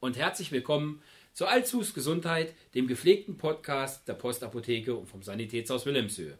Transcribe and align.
und 0.00 0.16
herzlich 0.16 0.50
willkommen 0.50 1.02
zu 1.34 1.46
Allzus 1.46 1.92
Gesundheit, 1.92 2.54
dem 2.74 2.88
gepflegten 2.88 3.36
Podcast 3.36 4.08
der 4.08 4.14
Postapotheke 4.14 4.94
und 4.94 5.06
vom 5.06 5.22
Sanitätshaus 5.22 5.84
Wilhelmshöhe. 5.84 6.38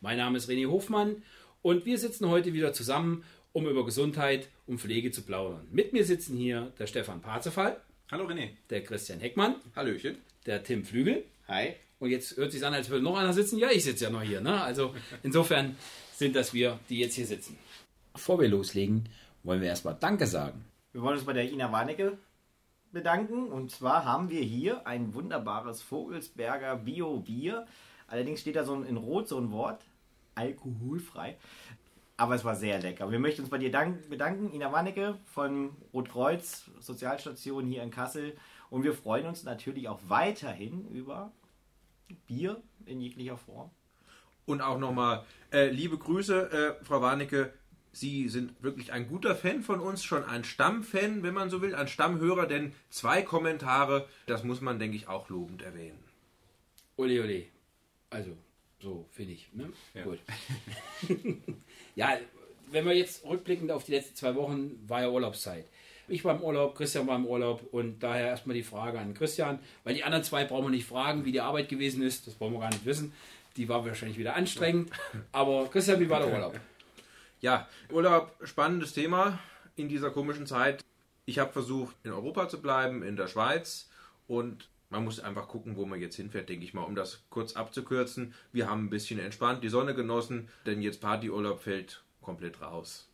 Mein 0.00 0.16
Name 0.16 0.38
ist 0.38 0.48
René 0.48 0.66
Hofmann 0.66 1.22
und 1.60 1.84
wir 1.84 1.98
sitzen 1.98 2.28
heute 2.28 2.54
wieder 2.54 2.72
zusammen, 2.72 3.22
um 3.52 3.68
über 3.68 3.84
Gesundheit 3.84 4.48
und 4.66 4.80
Pflege 4.80 5.10
zu 5.10 5.22
plaudern. 5.22 5.68
Mit 5.70 5.92
mir 5.92 6.06
sitzen 6.06 6.36
hier 6.36 6.72
der 6.78 6.86
Stefan 6.86 7.20
Parzefall. 7.20 7.76
Hallo 8.10 8.24
René. 8.24 8.48
Der 8.70 8.82
Christian 8.82 9.20
Heckmann. 9.20 9.56
Hallöchen. 9.76 10.16
Der 10.46 10.64
Tim 10.64 10.84
Flügel. 10.84 11.24
Hi. 11.48 11.74
Und 11.98 12.10
jetzt 12.10 12.38
hört 12.38 12.48
es 12.48 12.54
sich 12.54 12.64
an, 12.64 12.72
als 12.72 12.88
würde 12.88 13.04
noch 13.04 13.18
einer 13.18 13.34
sitzen. 13.34 13.58
Ja, 13.58 13.70
ich 13.70 13.84
sitze 13.84 14.04
ja 14.04 14.10
noch 14.10 14.22
hier. 14.22 14.40
Ne? 14.40 14.60
Also 14.60 14.94
insofern 15.22 15.76
sind 16.16 16.34
das 16.34 16.54
wir, 16.54 16.80
die 16.88 16.98
jetzt 16.98 17.14
hier 17.14 17.26
sitzen. 17.26 17.58
Bevor 18.14 18.40
wir 18.40 18.48
loslegen, 18.48 19.08
wollen 19.42 19.60
wir 19.60 19.68
erstmal 19.68 19.96
Danke 20.00 20.26
sagen. 20.26 20.64
Wir 20.92 21.02
wollen 21.02 21.16
uns 21.16 21.26
bei 21.26 21.34
der 21.34 21.50
Ina 21.50 21.70
Warnecke 21.70 22.18
bedanken. 22.92 23.48
Und 23.48 23.70
zwar 23.70 24.04
haben 24.04 24.30
wir 24.30 24.42
hier 24.42 24.86
ein 24.86 25.14
wunderbares 25.14 25.82
Vogelsberger 25.82 26.76
Bio-Bier. 26.76 27.66
Allerdings 28.06 28.40
steht 28.40 28.56
da 28.56 28.64
so 28.64 28.74
in 28.74 28.96
Rot 28.96 29.28
so 29.28 29.38
ein 29.38 29.50
Wort. 29.50 29.84
Alkoholfrei. 30.34 31.36
Aber 32.16 32.34
es 32.34 32.44
war 32.44 32.54
sehr 32.54 32.80
lecker. 32.80 33.10
Wir 33.10 33.18
möchten 33.18 33.42
uns 33.42 33.50
bei 33.50 33.58
dir 33.58 33.70
bedanken, 34.08 34.52
Ina 34.52 34.70
Warnecke 34.70 35.18
von 35.26 35.70
Rotkreuz, 35.92 36.70
Sozialstation 36.78 37.66
hier 37.66 37.82
in 37.82 37.90
Kassel. 37.90 38.36
Und 38.70 38.84
wir 38.84 38.94
freuen 38.94 39.26
uns 39.26 39.44
natürlich 39.44 39.88
auch 39.88 40.00
weiterhin 40.08 40.88
über 40.88 41.32
Bier 42.26 42.62
in 42.86 43.00
jeglicher 43.00 43.36
Form. 43.36 43.70
Und 44.46 44.60
auch 44.60 44.78
nochmal 44.78 45.24
äh, 45.52 45.68
liebe 45.68 45.98
Grüße, 45.98 46.78
äh, 46.80 46.84
Frau 46.84 47.00
Warnecke. 47.00 47.52
Sie 47.92 48.28
sind 48.28 48.62
wirklich 48.62 48.92
ein 48.92 49.06
guter 49.06 49.36
Fan 49.36 49.62
von 49.62 49.80
uns, 49.80 50.02
schon 50.02 50.24
ein 50.24 50.44
Stammfan, 50.44 51.22
wenn 51.22 51.34
man 51.34 51.50
so 51.50 51.60
will, 51.60 51.74
ein 51.74 51.88
Stammhörer, 51.88 52.46
denn 52.46 52.72
zwei 52.88 53.22
Kommentare, 53.22 54.08
das 54.26 54.44
muss 54.44 54.62
man, 54.62 54.78
denke 54.78 54.96
ich, 54.96 55.08
auch 55.08 55.28
lobend 55.28 55.62
erwähnen. 55.62 55.98
Ole, 56.96 57.22
ole. 57.22 57.44
Also, 58.08 58.36
so 58.80 59.06
finde 59.10 59.34
ich. 59.34 59.52
Ne? 59.52 59.72
Ja. 59.94 60.04
Gut. 60.04 60.18
ja, 61.94 62.16
wenn 62.70 62.86
wir 62.86 62.96
jetzt 62.96 63.24
rückblickend 63.24 63.70
auf 63.70 63.84
die 63.84 63.92
letzten 63.92 64.16
zwei 64.16 64.34
Wochen, 64.34 64.82
war 64.86 65.02
ja 65.02 65.10
Urlaubszeit. 65.10 65.66
Ich 66.08 66.24
war 66.24 66.34
im 66.34 66.42
Urlaub, 66.42 66.74
Christian 66.76 67.06
war 67.06 67.16
im 67.16 67.26
Urlaub 67.26 67.62
und 67.72 68.02
daher 68.02 68.28
erstmal 68.28 68.56
die 68.56 68.62
Frage 68.62 68.98
an 68.98 69.14
Christian, 69.14 69.58
weil 69.84 69.94
die 69.94 70.04
anderen 70.04 70.24
zwei 70.24 70.44
brauchen 70.44 70.66
wir 70.66 70.70
nicht 70.70 70.86
fragen, 70.86 71.24
wie 71.24 71.32
die 71.32 71.40
Arbeit 71.40 71.68
gewesen 71.68 72.02
ist, 72.02 72.26
das 72.26 72.40
wollen 72.40 72.52
wir 72.52 72.60
gar 72.60 72.70
nicht 72.70 72.84
wissen. 72.84 73.12
Die 73.56 73.68
war 73.68 73.84
wahrscheinlich 73.86 74.18
wieder 74.18 74.34
anstrengend. 74.34 74.90
Aber 75.32 75.68
Christian, 75.68 76.00
wie 76.00 76.10
war 76.10 76.20
der 76.20 76.32
Urlaub? 76.32 76.58
Ja, 77.42 77.66
Urlaub, 77.90 78.36
spannendes 78.44 78.92
Thema 78.92 79.40
in 79.74 79.88
dieser 79.88 80.12
komischen 80.12 80.46
Zeit. 80.46 80.84
Ich 81.24 81.40
habe 81.40 81.50
versucht, 81.50 81.96
in 82.04 82.12
Europa 82.12 82.48
zu 82.48 82.62
bleiben, 82.62 83.02
in 83.02 83.16
der 83.16 83.26
Schweiz 83.26 83.90
und 84.28 84.68
man 84.90 85.02
muss 85.02 85.18
einfach 85.18 85.48
gucken, 85.48 85.74
wo 85.76 85.84
man 85.84 86.00
jetzt 86.00 86.14
hinfährt, 86.14 86.48
denke 86.48 86.64
ich 86.64 86.72
mal, 86.72 86.84
um 86.84 86.94
das 86.94 87.24
kurz 87.30 87.56
abzukürzen. 87.56 88.32
Wir 88.52 88.70
haben 88.70 88.84
ein 88.84 88.90
bisschen 88.90 89.18
entspannt 89.18 89.64
die 89.64 89.70
Sonne 89.70 89.92
genossen, 89.96 90.50
denn 90.66 90.82
jetzt 90.82 91.00
Partyurlaub 91.00 91.60
fällt 91.60 92.04
komplett 92.20 92.60
raus. 92.60 93.10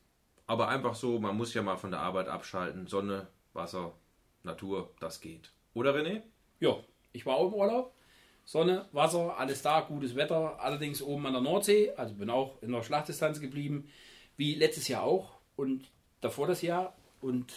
Aber 0.46 0.68
einfach 0.68 0.94
so, 0.94 1.18
man 1.18 1.34
muss 1.34 1.54
ja 1.54 1.62
mal 1.62 1.78
von 1.78 1.90
der 1.90 2.00
Arbeit 2.00 2.28
abschalten. 2.28 2.86
Sonne, 2.86 3.28
Wasser, 3.54 3.94
Natur, 4.42 4.92
das 5.00 5.22
geht. 5.22 5.52
Oder 5.72 5.94
René? 5.94 6.20
Ja, 6.60 6.76
ich 7.12 7.24
war 7.24 7.36
auch 7.36 7.48
im 7.48 7.54
Urlaub. 7.54 7.94
Sonne, 8.44 8.88
Wasser, 8.92 9.38
alles 9.38 9.62
da, 9.62 9.80
gutes 9.80 10.16
Wetter. 10.16 10.60
Allerdings 10.60 11.00
oben 11.00 11.24
an 11.24 11.32
der 11.32 11.42
Nordsee, 11.42 11.92
also 11.96 12.14
bin 12.14 12.28
auch 12.28 12.60
in 12.60 12.72
der 12.72 12.82
Schlachtdistanz 12.82 13.40
geblieben, 13.40 13.88
wie 14.38 14.54
letztes 14.54 14.88
Jahr 14.88 15.02
auch 15.02 15.34
und 15.56 15.90
davor 16.22 16.46
das 16.46 16.62
Jahr 16.62 16.96
und 17.20 17.52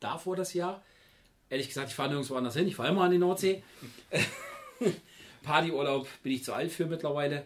davor 0.00 0.36
das 0.36 0.52
Jahr. 0.52 0.84
Ehrlich 1.48 1.68
gesagt, 1.68 1.88
ich 1.88 1.94
fahre 1.94 2.10
nirgendwo 2.10 2.34
anders 2.34 2.54
hin, 2.54 2.68
ich 2.68 2.76
fahre 2.76 2.90
immer 2.90 3.04
an 3.04 3.10
die 3.10 3.18
Nordsee. 3.18 3.62
Partyurlaub 5.42 6.06
bin 6.22 6.32
ich 6.32 6.44
zu 6.44 6.52
alt 6.52 6.70
für 6.70 6.84
mittlerweile. 6.84 7.44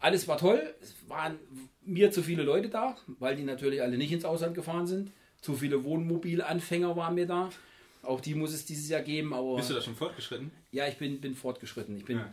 Alles 0.00 0.26
war 0.26 0.38
toll. 0.38 0.74
Es 0.80 0.94
waren 1.06 1.38
mir 1.82 2.10
zu 2.10 2.22
viele 2.22 2.42
Leute 2.42 2.68
da, 2.68 2.96
weil 3.18 3.36
die 3.36 3.44
natürlich 3.44 3.82
alle 3.82 3.96
nicht 3.96 4.10
ins 4.10 4.24
Ausland 4.24 4.54
gefahren 4.54 4.86
sind. 4.86 5.12
Zu 5.40 5.54
viele 5.54 5.84
Wohnmobilanfänger 5.84 6.96
waren 6.96 7.14
mir 7.14 7.26
da. 7.26 7.50
Auch 8.02 8.20
die 8.20 8.34
muss 8.34 8.52
es 8.52 8.64
dieses 8.64 8.88
Jahr 8.88 9.02
geben. 9.02 9.34
Aber 9.34 9.56
Bist 9.56 9.70
du 9.70 9.74
da 9.74 9.82
schon 9.82 9.94
fortgeschritten? 9.94 10.50
Ja, 10.72 10.88
ich 10.88 10.96
bin, 10.96 11.20
bin 11.20 11.34
fortgeschritten. 11.34 11.96
Ich 11.96 12.04
bin 12.04 12.18
ja. 12.18 12.32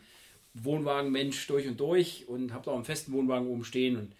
Wohnwagenmensch 0.53 1.45
durch 1.47 1.67
und 1.67 1.79
durch 1.79 2.27
und 2.27 2.53
habe 2.53 2.65
da 2.65 2.71
auch 2.71 2.75
einen 2.75 2.85
festen 2.85 3.11
Wohnwagen 3.11 3.47
oben 3.47 3.65
stehen 3.65 3.97
und 3.97 4.13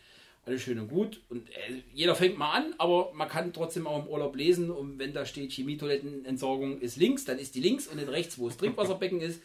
alles 0.45 0.61
schön 0.61 0.79
und 0.79 0.89
gut. 0.89 1.21
Und 1.29 1.49
äh, 1.49 1.81
jeder 1.93 2.15
fängt 2.15 2.37
mal 2.37 2.51
an, 2.51 2.75
aber 2.77 3.11
man 3.13 3.27
kann 3.27 3.51
trotzdem 3.51 3.87
auch 3.87 4.03
im 4.03 4.07
Urlaub 4.07 4.35
lesen. 4.35 4.69
Und 4.69 4.99
wenn 4.99 5.13
da 5.13 5.25
steht 5.25 5.51
Chemietoilettenentsorgung 5.51 6.79
ist 6.79 6.97
links, 6.97 7.25
dann 7.25 7.39
ist 7.39 7.55
die 7.55 7.61
links 7.61 7.87
und 7.87 7.97
nicht 7.97 8.09
rechts, 8.09 8.37
wo 8.37 8.47
das 8.47 8.57
Trinkwasserbecken 8.57 9.21
ist 9.21 9.41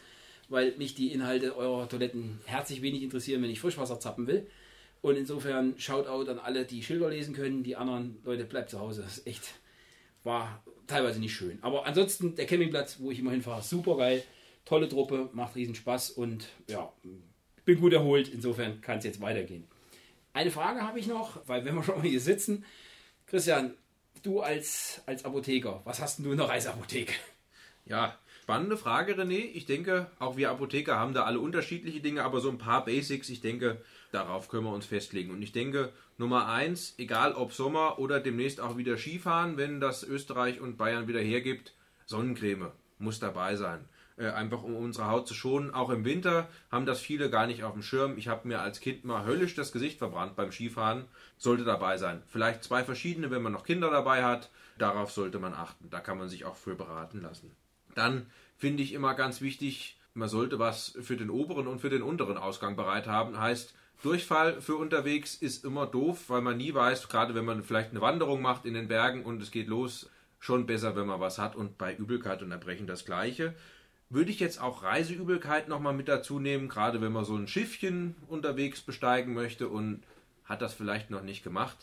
weil 0.50 0.76
mich 0.76 0.94
die 0.94 1.12
Inhalte 1.12 1.56
eurer 1.56 1.88
Toiletten 1.88 2.40
herzlich 2.44 2.82
wenig 2.82 3.02
interessieren, 3.02 3.42
wenn 3.42 3.50
ich 3.50 3.60
Frischwasser 3.60 3.98
zappen 4.00 4.26
will. 4.26 4.46
Und 5.00 5.16
insofern 5.16 5.78
Shoutout 5.78 6.30
an 6.30 6.38
alle, 6.38 6.66
die 6.66 6.82
Schilder 6.82 7.08
lesen 7.08 7.34
können. 7.34 7.62
Die 7.62 7.76
anderen 7.76 8.18
Leute, 8.24 8.44
bleibt 8.44 8.68
zu 8.68 8.80
Hause. 8.80 9.02
Das 9.02 9.18
ist 9.18 9.26
echt, 9.26 9.54
war 10.24 10.62
teilweise 10.86 11.20
nicht 11.20 11.32
schön. 11.32 11.58
Aber 11.62 11.86
ansonsten, 11.86 12.34
der 12.34 12.46
Campingplatz, 12.46 12.98
wo 12.98 13.10
ich 13.10 13.20
immer 13.20 13.30
hinfahre, 13.30 13.62
super 13.62 13.96
geil. 13.96 14.22
Tolle 14.66 14.88
Truppe, 14.88 15.30
macht 15.32 15.56
riesen 15.56 15.74
Spaß 15.74 16.10
und 16.10 16.48
ja, 16.68 16.92
bin 17.64 17.80
gut 17.80 17.94
erholt. 17.94 18.28
Insofern 18.28 18.80
kann 18.82 18.98
es 18.98 19.04
jetzt 19.04 19.20
weitergehen. 19.22 19.64
Eine 20.32 20.50
Frage 20.50 20.82
habe 20.82 20.98
ich 20.98 21.06
noch, 21.06 21.40
weil 21.46 21.64
wenn 21.64 21.74
wir 21.74 21.82
schon 21.82 21.98
mal 21.98 22.06
hier 22.06 22.20
sitzen, 22.20 22.64
Christian, 23.26 23.74
du 24.22 24.40
als, 24.40 25.02
als 25.06 25.24
Apotheker, 25.24 25.80
was 25.84 26.00
hast 26.00 26.18
denn 26.18 26.24
du 26.24 26.32
in 26.32 26.38
der 26.38 26.48
Reiseapotheke? 26.48 27.14
Ja, 27.86 28.16
Spannende 28.50 28.76
Frage, 28.76 29.14
René. 29.14 29.52
Ich 29.54 29.66
denke, 29.66 30.10
auch 30.18 30.36
wir 30.36 30.50
Apotheker 30.50 30.98
haben 30.98 31.14
da 31.14 31.22
alle 31.22 31.38
unterschiedliche 31.38 32.00
Dinge, 32.00 32.24
aber 32.24 32.40
so 32.40 32.50
ein 32.50 32.58
paar 32.58 32.84
Basics, 32.84 33.28
ich 33.28 33.40
denke, 33.40 33.80
darauf 34.10 34.48
können 34.48 34.64
wir 34.64 34.72
uns 34.72 34.86
festlegen. 34.86 35.30
Und 35.30 35.40
ich 35.40 35.52
denke, 35.52 35.92
Nummer 36.18 36.48
eins, 36.48 36.96
egal 36.98 37.32
ob 37.34 37.52
Sommer 37.52 38.00
oder 38.00 38.18
demnächst 38.18 38.60
auch 38.60 38.76
wieder 38.76 38.98
Skifahren, 38.98 39.56
wenn 39.56 39.78
das 39.78 40.02
Österreich 40.02 40.60
und 40.60 40.78
Bayern 40.78 41.06
wieder 41.06 41.20
hergibt, 41.20 41.74
Sonnencreme 42.06 42.72
muss 42.98 43.20
dabei 43.20 43.54
sein. 43.54 43.84
Äh, 44.20 44.32
einfach 44.32 44.62
um 44.62 44.76
unsere 44.76 45.06
Haut 45.06 45.26
zu 45.26 45.32
schonen. 45.32 45.72
Auch 45.72 45.88
im 45.88 46.04
Winter 46.04 46.46
haben 46.70 46.84
das 46.84 47.00
viele 47.00 47.30
gar 47.30 47.46
nicht 47.46 47.64
auf 47.64 47.72
dem 47.72 47.82
Schirm. 47.82 48.18
Ich 48.18 48.28
habe 48.28 48.46
mir 48.46 48.60
als 48.60 48.80
Kind 48.80 49.02
mal 49.02 49.24
höllisch 49.24 49.54
das 49.54 49.72
Gesicht 49.72 49.98
verbrannt 49.98 50.36
beim 50.36 50.52
Skifahren. 50.52 51.06
Sollte 51.38 51.64
dabei 51.64 51.96
sein. 51.96 52.22
Vielleicht 52.26 52.62
zwei 52.62 52.84
verschiedene, 52.84 53.30
wenn 53.30 53.40
man 53.40 53.52
noch 53.52 53.64
Kinder 53.64 53.90
dabei 53.90 54.22
hat. 54.22 54.50
Darauf 54.76 55.10
sollte 55.10 55.38
man 55.38 55.54
achten. 55.54 55.88
Da 55.88 56.00
kann 56.00 56.18
man 56.18 56.28
sich 56.28 56.44
auch 56.44 56.56
für 56.56 56.74
beraten 56.74 57.22
lassen. 57.22 57.50
Dann 57.94 58.26
finde 58.58 58.82
ich 58.82 58.92
immer 58.92 59.14
ganz 59.14 59.40
wichtig, 59.40 59.98
man 60.12 60.28
sollte 60.28 60.58
was 60.58 60.98
für 61.00 61.16
den 61.16 61.30
oberen 61.30 61.66
und 61.66 61.80
für 61.80 61.88
den 61.88 62.02
unteren 62.02 62.36
Ausgang 62.36 62.76
bereit 62.76 63.06
haben. 63.06 63.40
Heißt, 63.40 63.74
Durchfall 64.02 64.60
für 64.60 64.76
unterwegs 64.76 65.34
ist 65.34 65.64
immer 65.64 65.86
doof, 65.86 66.24
weil 66.28 66.42
man 66.42 66.58
nie 66.58 66.74
weiß, 66.74 67.08
gerade 67.08 67.34
wenn 67.34 67.46
man 67.46 67.62
vielleicht 67.62 67.92
eine 67.92 68.02
Wanderung 68.02 68.42
macht 68.42 68.66
in 68.66 68.74
den 68.74 68.88
Bergen 68.88 69.24
und 69.24 69.40
es 69.40 69.50
geht 69.50 69.68
los, 69.68 70.10
schon 70.40 70.66
besser, 70.66 70.94
wenn 70.94 71.06
man 71.06 71.20
was 71.20 71.38
hat. 71.38 71.56
Und 71.56 71.78
bei 71.78 71.94
Übelkeit 71.94 72.42
und 72.42 72.52
Erbrechen 72.52 72.86
das 72.86 73.06
Gleiche. 73.06 73.54
Würde 74.10 74.32
ich 74.32 74.40
jetzt 74.40 74.60
auch 74.60 74.82
Reiseübelkeit 74.82 75.68
nochmal 75.68 75.94
mit 75.94 76.08
dazu 76.08 76.40
nehmen, 76.40 76.68
gerade 76.68 77.00
wenn 77.00 77.12
man 77.12 77.24
so 77.24 77.36
ein 77.36 77.46
Schiffchen 77.46 78.16
unterwegs 78.28 78.80
besteigen 78.80 79.34
möchte 79.34 79.68
und 79.68 80.02
hat 80.44 80.62
das 80.62 80.74
vielleicht 80.74 81.10
noch 81.10 81.22
nicht 81.22 81.44
gemacht. 81.44 81.76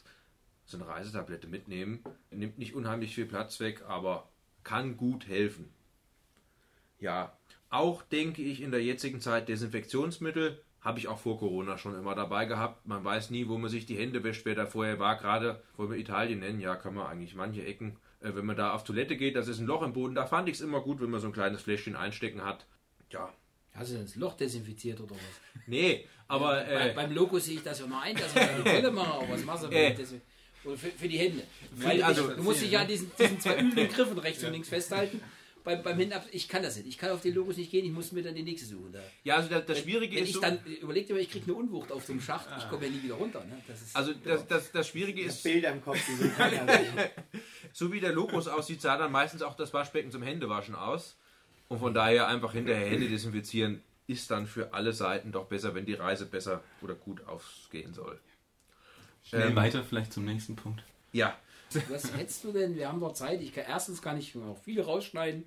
So 0.65 0.77
eine 0.77 0.87
Reisetablette 0.87 1.47
mitnehmen. 1.47 2.03
Nimmt 2.29 2.59
nicht 2.59 2.75
unheimlich 2.75 3.15
viel 3.15 3.25
Platz 3.25 3.61
weg, 3.61 3.83
aber 3.87 4.27
kann 4.65 4.97
gut 4.97 5.27
helfen. 5.27 5.69
Ja, 6.99 7.31
auch 7.69 8.01
denke 8.03 8.41
ich 8.41 8.61
in 8.61 8.71
der 8.71 8.83
jetzigen 8.83 9.21
Zeit 9.21 9.47
Desinfektionsmittel 9.47 10.61
habe 10.81 10.99
ich 10.99 11.07
auch 11.07 11.19
vor 11.19 11.37
Corona 11.37 11.77
schon 11.77 11.95
immer 11.95 12.15
dabei 12.15 12.45
gehabt. 12.45 12.85
Man 12.85 13.03
weiß 13.03 13.29
nie, 13.29 13.47
wo 13.47 13.57
man 13.57 13.69
sich 13.69 13.85
die 13.85 13.97
Hände 13.97 14.23
wäscht, 14.23 14.45
wer 14.45 14.55
da 14.55 14.65
vorher 14.65 14.99
war. 14.99 15.17
Gerade, 15.17 15.61
wollen 15.75 15.91
wir 15.91 15.97
Italien 15.97 16.39
nennen, 16.39 16.59
ja, 16.59 16.75
kann 16.75 16.93
man 16.93 17.07
eigentlich 17.07 17.35
manche 17.35 17.65
Ecken. 17.65 17.97
Äh, 18.19 18.35
wenn 18.35 18.45
man 18.45 18.55
da 18.55 18.73
auf 18.73 18.83
Toilette 18.83 19.17
geht, 19.17 19.35
das 19.35 19.47
ist 19.47 19.59
ein 19.59 19.67
Loch 19.67 19.81
im 19.81 19.93
Boden. 19.93 20.15
Da 20.15 20.25
fand 20.25 20.49
ich 20.49 20.55
es 20.55 20.61
immer 20.61 20.81
gut, 20.81 21.01
wenn 21.01 21.09
man 21.09 21.19
so 21.19 21.27
ein 21.27 21.33
kleines 21.33 21.61
Fläschchen 21.61 21.95
einstecken 21.95 22.43
hat. 22.43 22.65
Ja. 23.11 23.33
Hast 23.73 23.91
du 23.91 23.97
das 23.97 24.15
Loch 24.15 24.35
desinfiziert 24.35 24.99
oder 24.99 25.15
was? 25.15 25.63
Nee, 25.67 26.07
aber. 26.27 26.67
Ja, 26.67 26.77
bei, 26.77 26.89
äh, 26.89 26.93
beim 26.93 27.11
Logo 27.11 27.37
sehe 27.39 27.55
ich 27.55 27.63
das 27.63 27.79
ja 27.79 27.87
noch 27.87 28.01
ein, 28.01 28.15
dass 28.15 28.35
ich 28.35 28.41
eine 28.41 28.63
Brille 28.63 28.91
mache, 28.91 29.13
aber 29.13 29.29
was 29.29 29.45
machst 29.45 29.63
du 29.65 29.67
äh, 29.69 29.95
für, 29.95 30.75
für, 30.75 31.07
die 31.07 31.17
Hände. 31.17 31.43
Weil 31.71 32.01
also, 32.03 32.29
ich, 32.29 32.35
du 32.35 32.43
musst 32.43 32.61
dich 32.61 32.71
ja 32.71 32.81
an 32.81 32.87
diesen, 32.87 33.11
diesen 33.17 33.39
zwei 33.39 33.61
üblen 33.61 33.87
Griffen 33.93 34.17
rechts 34.17 34.43
und 34.43 34.51
links 34.51 34.69
festhalten 34.69 35.21
beim, 35.67 35.83
beim 35.83 35.97
Hinab, 35.97 36.25
ich 36.31 36.47
kann 36.47 36.63
das 36.63 36.77
nicht. 36.77 36.87
Ich 36.87 36.97
kann 36.97 37.11
auf 37.11 37.21
die 37.21 37.31
Logos 37.31 37.57
nicht 37.57 37.69
gehen, 37.69 37.85
ich 37.85 37.91
muss 37.91 38.13
mir 38.13 38.23
dann 38.23 38.33
die 38.35 38.43
nächste 38.43 38.65
suchen. 38.65 38.93
Da. 38.93 38.99
Ja, 39.25 39.35
also 39.35 39.49
das, 39.49 39.65
das 39.65 39.79
Schwierige 39.79 40.15
wenn, 40.15 40.19
wenn 40.19 40.23
ist. 40.23 40.29
Ich 40.29 40.35
so 40.35 40.41
dann, 40.41 40.59
überleg 40.81 41.07
dir 41.07 41.13
mal, 41.13 41.19
ich 41.19 41.29
kriege 41.29 41.45
eine 41.45 41.55
Unwucht 41.55 41.91
auf 41.91 42.05
so 42.05 42.13
einem 42.13 42.21
Schacht, 42.21 42.47
ich 42.57 42.69
komme 42.69 42.85
ja 42.85 42.91
nie 42.91 43.03
wieder 43.03 43.15
runter. 43.15 43.43
Ne? 43.43 43.61
Das 43.67 43.81
ist, 43.81 43.95
also 43.95 44.13
das, 44.23 44.47
das, 44.47 44.71
das 44.71 44.87
Schwierige 44.87 45.21
ist. 45.21 45.43
Bilder 45.43 45.71
im 45.71 45.83
Kopf, 45.83 45.99
die 46.07 46.29
so 47.73 47.91
wie 47.91 47.99
der 47.99 48.13
Logos 48.13 48.47
aussieht, 48.47 48.81
sah 48.81 48.97
dann 48.97 49.11
meistens 49.11 49.41
auch 49.41 49.55
das 49.55 49.73
Waschbecken 49.73 50.09
zum 50.09 50.23
Händewaschen 50.23 50.75
aus. 50.75 51.17
Und 51.67 51.79
von 51.79 51.93
daher 51.93 52.27
einfach 52.27 52.53
hinterher 52.53 52.89
Hände 52.89 53.09
desinfizieren 53.09 53.83
ist 54.07 54.31
dann 54.31 54.47
für 54.47 54.73
alle 54.73 54.93
Seiten 54.93 55.33
doch 55.33 55.47
besser, 55.47 55.75
wenn 55.75 55.85
die 55.85 55.93
Reise 55.93 56.25
besser 56.25 56.63
oder 56.81 56.95
gut 56.95 57.27
ausgehen 57.27 57.93
soll. 57.93 58.17
Schnell 59.23 59.49
ähm, 59.49 59.55
weiter 59.57 59.83
vielleicht 59.83 60.13
zum 60.13 60.23
nächsten 60.23 60.55
Punkt. 60.55 60.81
Ja. 61.11 61.37
Was 61.89 62.15
hättest 62.15 62.43
du 62.43 62.51
denn? 62.51 62.75
Wir 62.75 62.87
haben 62.87 62.99
doch 62.99 63.13
Zeit. 63.13 63.41
Ich 63.41 63.53
kann, 63.53 63.65
erstens 63.67 64.01
kann 64.01 64.17
ich 64.17 64.35
noch 64.35 64.57
viele 64.63 64.85
rausschneiden 64.85 65.45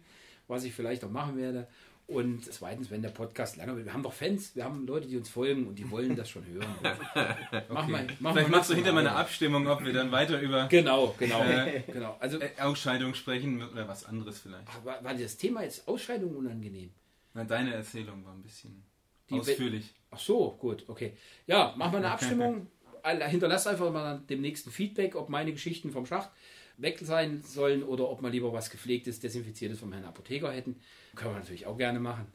was 0.51 0.65
ich 0.65 0.75
vielleicht 0.75 1.03
auch 1.05 1.11
machen 1.11 1.39
werde. 1.39 1.67
Und 2.07 2.45
zweitens, 2.53 2.91
wenn 2.91 3.03
der 3.03 3.11
Podcast 3.11 3.57
lange 3.57 3.77
wird, 3.77 3.87
wir 3.87 3.93
haben 3.95 4.03
doch 4.03 4.13
Fans, 4.13 4.57
wir 4.57 4.65
haben 4.65 4.85
Leute, 4.85 5.07
die 5.07 5.17
uns 5.17 5.29
folgen 5.29 5.69
und 5.69 5.77
die 5.77 5.89
wollen 5.93 6.17
das 6.17 6.29
schon 6.29 6.45
hören. 6.45 6.67
mach 7.69 7.87
mal, 7.87 8.05
mach 8.19 8.33
Vielleicht 8.33 8.51
mal 8.51 8.59
machst 8.59 8.71
du 8.71 8.75
hinter 8.75 8.93
meiner 8.93 9.15
Abstimmung, 9.15 9.69
ob 9.69 9.85
wir 9.85 9.93
dann 9.93 10.11
weiter 10.11 10.41
über 10.41 10.67
Genau, 10.67 11.15
genau. 11.17 11.45
Äh, 11.45 11.85
genau. 11.87 12.17
Also, 12.19 12.41
äh, 12.41 12.51
Ausscheidung 12.59 13.15
sprechen 13.15 13.63
oder 13.63 13.87
was 13.87 14.05
anderes 14.05 14.41
vielleicht. 14.41 14.67
war, 14.85 15.05
war 15.05 15.15
das 15.15 15.37
Thema 15.37 15.63
jetzt 15.63 15.87
Ausscheidung 15.87 16.35
unangenehm? 16.35 16.91
Na, 17.33 17.45
deine 17.45 17.75
Erzählung 17.75 18.25
war 18.25 18.33
ein 18.33 18.43
bisschen 18.43 18.83
Die 19.29 19.39
ausführlich. 19.39 19.95
Ach 20.11 20.19
so, 20.19 20.57
gut, 20.59 20.83
okay. 20.89 21.17
Ja, 21.47 21.75
machen 21.77 21.93
wir 21.93 21.99
eine 21.99 22.11
Abstimmung. 22.11 22.67
Hinterlasst 23.05 23.67
einfach 23.67 23.91
mal 23.93 24.21
dem 24.29 24.41
nächsten 24.41 24.71
Feedback, 24.71 25.15
ob 25.17 25.29
meine 25.29 25.53
Geschichten 25.53 25.91
vom 25.91 26.07
Schacht 26.07 26.31
weg 26.77 26.99
sein 27.03 27.43
sollen 27.43 27.83
oder 27.83 28.09
ob 28.09 28.23
wir 28.23 28.31
lieber 28.31 28.53
was 28.53 28.71
gepflegtes, 28.71 29.21
desinfiziertes 29.21 29.81
vom 29.81 29.93
Herrn 29.93 30.05
Apotheker 30.05 30.51
hätten. 30.53 30.81
Können 31.15 31.35
wir 31.35 31.39
natürlich 31.41 31.67
auch 31.67 31.77
gerne 31.77 32.01
machen. 32.01 32.27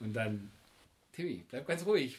Und 0.00 0.14
dann, 0.14 0.50
Timmy, 1.14 1.44
bleib 1.48 1.68
ganz 1.68 1.86
ruhig. 1.86 2.18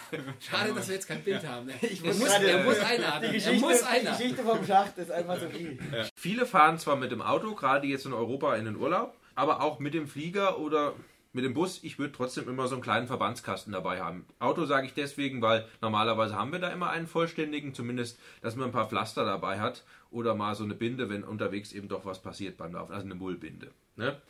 Schade, 0.40 0.74
dass 0.74 0.88
wir 0.88 0.94
jetzt 0.96 1.06
kein 1.06 1.22
Bild 1.22 1.46
haben. 1.46 1.66
Ne? 1.66 1.74
Ich 1.82 2.02
er, 2.04 2.14
muss 2.14 2.24
gerade- 2.28 2.50
er 2.50 2.64
muss 2.64 2.78
Die 2.78 2.84
einatmen. 2.84 3.32
Geschichte, 3.32 3.54
Er 3.54 3.60
muss 3.60 3.78
die 3.80 3.84
einatmen. 3.86 4.18
Geschichte 4.18 4.42
vom 4.42 4.66
Schacht 4.66 4.98
ist 4.98 5.10
einfach 5.10 5.38
so 5.38 5.48
viel. 5.48 5.78
Viele 6.16 6.46
fahren 6.46 6.78
zwar 6.78 6.96
mit 6.96 7.12
dem 7.12 7.22
Auto, 7.22 7.54
gerade 7.54 7.86
jetzt 7.86 8.06
in 8.06 8.12
Europa 8.12 8.56
in 8.56 8.64
den 8.64 8.76
Urlaub, 8.76 9.14
aber 9.36 9.62
auch 9.62 9.78
mit 9.78 9.94
dem 9.94 10.08
Flieger 10.08 10.58
oder 10.58 10.94
mit 11.32 11.44
dem 11.44 11.54
Bus. 11.54 11.82
Ich 11.82 11.98
würde 11.98 12.12
trotzdem 12.12 12.48
immer 12.48 12.68
so 12.68 12.74
einen 12.74 12.82
kleinen 12.82 13.06
Verbandskasten 13.06 13.72
dabei 13.72 14.00
haben. 14.00 14.26
Auto 14.38 14.64
sage 14.64 14.86
ich 14.86 14.94
deswegen, 14.94 15.42
weil 15.42 15.66
normalerweise 15.80 16.34
haben 16.34 16.52
wir 16.52 16.58
da 16.58 16.68
immer 16.68 16.90
einen 16.90 17.06
vollständigen, 17.06 17.74
zumindest, 17.74 18.18
dass 18.40 18.56
man 18.56 18.66
ein 18.68 18.72
paar 18.72 18.88
Pflaster 18.88 19.24
dabei 19.24 19.60
hat 19.60 19.84
oder 20.10 20.34
mal 20.34 20.54
so 20.54 20.64
eine 20.64 20.74
Binde, 20.74 21.08
wenn 21.08 21.24
unterwegs 21.24 21.72
eben 21.72 21.88
doch 21.88 22.04
was 22.04 22.20
passiert 22.20 22.56
beim 22.56 22.72
Laufen, 22.72 22.92
also 22.92 23.04
eine 23.04 23.14
Mullbinde. 23.14 23.70
Ne? 23.96 24.20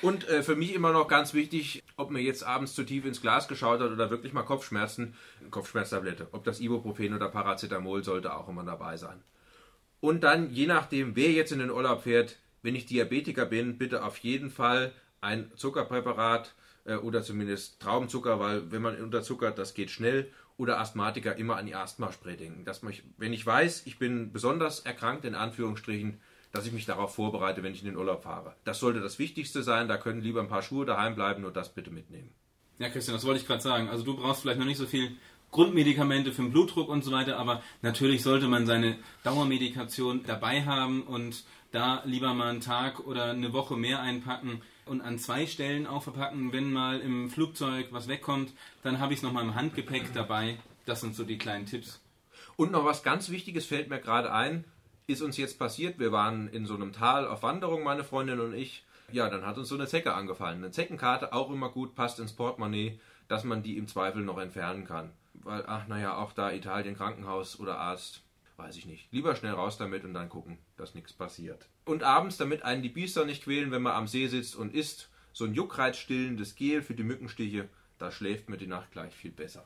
Und 0.00 0.28
äh, 0.28 0.42
für 0.42 0.54
mich 0.54 0.74
immer 0.74 0.92
noch 0.92 1.08
ganz 1.08 1.34
wichtig, 1.34 1.82
ob 1.96 2.10
man 2.10 2.22
jetzt 2.22 2.44
abends 2.44 2.74
zu 2.74 2.84
tief 2.84 3.04
ins 3.04 3.20
Glas 3.20 3.48
geschaut 3.48 3.80
hat 3.80 3.90
oder 3.90 4.10
wirklich 4.10 4.32
mal 4.32 4.42
Kopfschmerzen, 4.42 5.14
Kopfschmerztablette. 5.50 6.28
Ob 6.32 6.44
das 6.44 6.60
Ibuprofen 6.60 7.14
oder 7.14 7.28
Paracetamol 7.28 8.04
sollte 8.04 8.36
auch 8.36 8.48
immer 8.48 8.62
dabei 8.62 8.96
sein. 8.96 9.22
Und 10.00 10.22
dann, 10.22 10.50
je 10.50 10.66
nachdem, 10.66 11.16
wer 11.16 11.32
jetzt 11.32 11.50
in 11.50 11.58
den 11.58 11.70
Urlaub 11.70 12.02
fährt, 12.02 12.36
wenn 12.62 12.76
ich 12.76 12.86
Diabetiker 12.86 13.46
bin, 13.46 13.78
bitte 13.78 14.04
auf 14.04 14.18
jeden 14.18 14.50
Fall 14.50 14.92
ein 15.20 15.50
Zuckerpräparat 15.56 16.54
äh, 16.84 16.96
oder 16.96 17.22
zumindest 17.22 17.80
Traubenzucker, 17.80 18.40
weil 18.40 18.70
wenn 18.72 18.82
man 18.82 19.00
unterzuckert, 19.00 19.58
das 19.58 19.74
geht 19.74 19.90
schnell. 19.90 20.30
Oder 20.56 20.80
Asthmatiker 20.80 21.36
immer 21.36 21.56
an 21.56 21.66
die 21.66 21.76
Asthmaspray 21.76 22.36
denken. 22.36 22.64
Dass 22.64 22.82
man, 22.82 22.92
wenn 23.16 23.32
ich 23.32 23.46
weiß, 23.46 23.86
ich 23.86 24.00
bin 24.00 24.32
besonders 24.32 24.80
erkrankt, 24.80 25.24
in 25.24 25.36
Anführungsstrichen, 25.36 26.20
dass 26.52 26.66
ich 26.66 26.72
mich 26.72 26.84
darauf 26.84 27.14
vorbereite, 27.14 27.62
wenn 27.62 27.74
ich 27.74 27.80
in 27.80 27.86
den 27.86 27.96
Urlaub 27.96 28.24
fahre. 28.24 28.56
Das 28.64 28.80
sollte 28.80 29.00
das 29.00 29.20
Wichtigste 29.20 29.62
sein. 29.62 29.86
Da 29.86 29.98
können 29.98 30.20
lieber 30.20 30.40
ein 30.40 30.48
paar 30.48 30.62
Schuhe 30.62 30.84
daheim 30.84 31.14
bleiben 31.14 31.44
und 31.44 31.56
das 31.56 31.72
bitte 31.72 31.92
mitnehmen. 31.92 32.30
Ja, 32.78 32.88
Christian, 32.88 33.16
das 33.16 33.24
wollte 33.24 33.40
ich 33.40 33.46
gerade 33.46 33.62
sagen. 33.62 33.88
Also 33.88 34.04
du 34.04 34.16
brauchst 34.16 34.42
vielleicht 34.42 34.58
noch 34.58 34.66
nicht 34.66 34.78
so 34.78 34.86
viel 34.86 35.16
Grundmedikamente 35.50 36.32
für 36.32 36.42
den 36.42 36.50
Blutdruck 36.50 36.88
und 36.88 37.04
so 37.04 37.12
weiter, 37.12 37.38
aber 37.38 37.62
natürlich 37.82 38.22
sollte 38.22 38.48
man 38.48 38.66
seine 38.66 38.98
Dauermedikation 39.24 40.24
dabei 40.26 40.64
haben 40.64 41.02
und 41.02 41.44
da 41.70 42.02
lieber 42.04 42.34
mal 42.34 42.50
einen 42.50 42.60
Tag 42.60 43.00
oder 43.06 43.30
eine 43.30 43.52
Woche 43.52 43.76
mehr 43.76 44.00
einpacken 44.00 44.62
und 44.88 45.00
an 45.00 45.18
zwei 45.18 45.46
Stellen 45.46 45.86
auch 45.86 46.02
verpacken. 46.02 46.52
Wenn 46.52 46.72
mal 46.72 47.00
im 47.00 47.30
Flugzeug 47.30 47.88
was 47.90 48.08
wegkommt, 48.08 48.52
dann 48.82 48.98
habe 48.98 49.12
ich 49.12 49.18
es 49.18 49.22
nochmal 49.22 49.44
im 49.44 49.54
Handgepäck 49.54 50.12
dabei. 50.14 50.58
Das 50.86 51.00
sind 51.00 51.14
so 51.14 51.24
die 51.24 51.38
kleinen 51.38 51.66
Tipps. 51.66 52.00
Und 52.56 52.72
noch 52.72 52.84
was 52.84 53.02
ganz 53.02 53.30
Wichtiges 53.30 53.66
fällt 53.66 53.88
mir 53.88 54.00
gerade 54.00 54.32
ein, 54.32 54.64
ist 55.06 55.22
uns 55.22 55.36
jetzt 55.36 55.58
passiert. 55.58 55.98
Wir 55.98 56.12
waren 56.12 56.48
in 56.48 56.66
so 56.66 56.74
einem 56.74 56.92
Tal 56.92 57.26
auf 57.26 57.42
Wanderung, 57.42 57.82
meine 57.84 58.04
Freundin 58.04 58.40
und 58.40 58.54
ich. 58.54 58.84
Ja, 59.10 59.30
dann 59.30 59.46
hat 59.46 59.56
uns 59.56 59.68
so 59.68 59.74
eine 59.74 59.86
Zecke 59.86 60.12
angefallen. 60.12 60.58
Eine 60.58 60.70
Zeckenkarte 60.70 61.32
auch 61.32 61.50
immer 61.50 61.70
gut, 61.70 61.94
passt 61.94 62.18
ins 62.18 62.34
Portemonnaie, 62.34 63.00
dass 63.26 63.44
man 63.44 63.62
die 63.62 63.78
im 63.78 63.86
Zweifel 63.86 64.22
noch 64.22 64.38
entfernen 64.38 64.84
kann. 64.86 65.10
Weil, 65.34 65.64
ach 65.66 65.86
naja, 65.86 66.16
auch 66.16 66.32
da 66.32 66.52
Italien, 66.52 66.96
Krankenhaus 66.96 67.58
oder 67.58 67.78
Arzt, 67.78 68.22
weiß 68.56 68.76
ich 68.76 68.86
nicht. 68.86 69.10
Lieber 69.12 69.34
schnell 69.34 69.54
raus 69.54 69.78
damit 69.78 70.04
und 70.04 70.12
dann 70.12 70.28
gucken, 70.28 70.58
dass 70.76 70.94
nichts 70.94 71.12
passiert. 71.12 71.66
Und 71.88 72.02
abends, 72.02 72.36
damit 72.36 72.62
einen 72.64 72.82
die 72.82 72.90
Biester 72.90 73.24
nicht 73.24 73.44
quälen, 73.44 73.70
wenn 73.70 73.80
man 73.82 73.94
am 73.94 74.06
See 74.06 74.26
sitzt 74.26 74.54
und 74.56 74.74
isst, 74.74 75.08
so 75.32 75.44
ein 75.46 75.54
juckreizstillendes 75.54 76.54
Gel 76.54 76.82
für 76.82 76.94
die 76.94 77.02
Mückenstiche, 77.02 77.68
da 77.98 78.12
schläft 78.12 78.48
man 78.50 78.58
die 78.58 78.66
Nacht 78.66 78.92
gleich 78.92 79.14
viel 79.14 79.30
besser. 79.30 79.64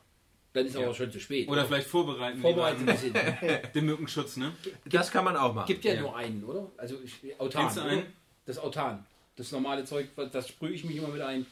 Dann 0.53 0.67
ist 0.67 0.77
aber 0.77 0.95
schon 0.95 1.11
zu 1.11 1.19
spät. 1.19 1.49
Oder 1.49 1.65
vielleicht 1.65 1.89
vorbereiten. 1.89 2.41
vorbereiten 2.41 2.85
bisschen. 2.87 3.15
Den 3.75 3.87
Mückenschutz, 3.87 4.37
ne? 4.37 4.53
Das 4.85 5.11
kann 5.11 5.25
man 5.25 5.37
auch 5.37 5.55
machen. 5.55 5.67
Gibt 5.67 5.85
ja, 5.85 5.95
Ja. 5.95 6.01
nur 6.03 6.15
einen, 6.15 6.45
oder? 6.45 6.71
Also 6.77 6.99
ich, 7.03 7.39
Autan. 7.41 7.63
Kennst 7.63 7.77
du 7.79 7.81
oder? 7.81 7.91
einen? 7.91 8.07
Das 8.45 8.59
Autan. 8.59 9.05
Das 9.37 9.51
normale 9.51 9.85
Zeug, 9.85 10.09
das 10.31 10.49
sprühe 10.49 10.73
ich 10.73 10.85
mich 10.85 10.97
immer 10.97 11.09
mit 11.09 11.23
ein 11.23 11.47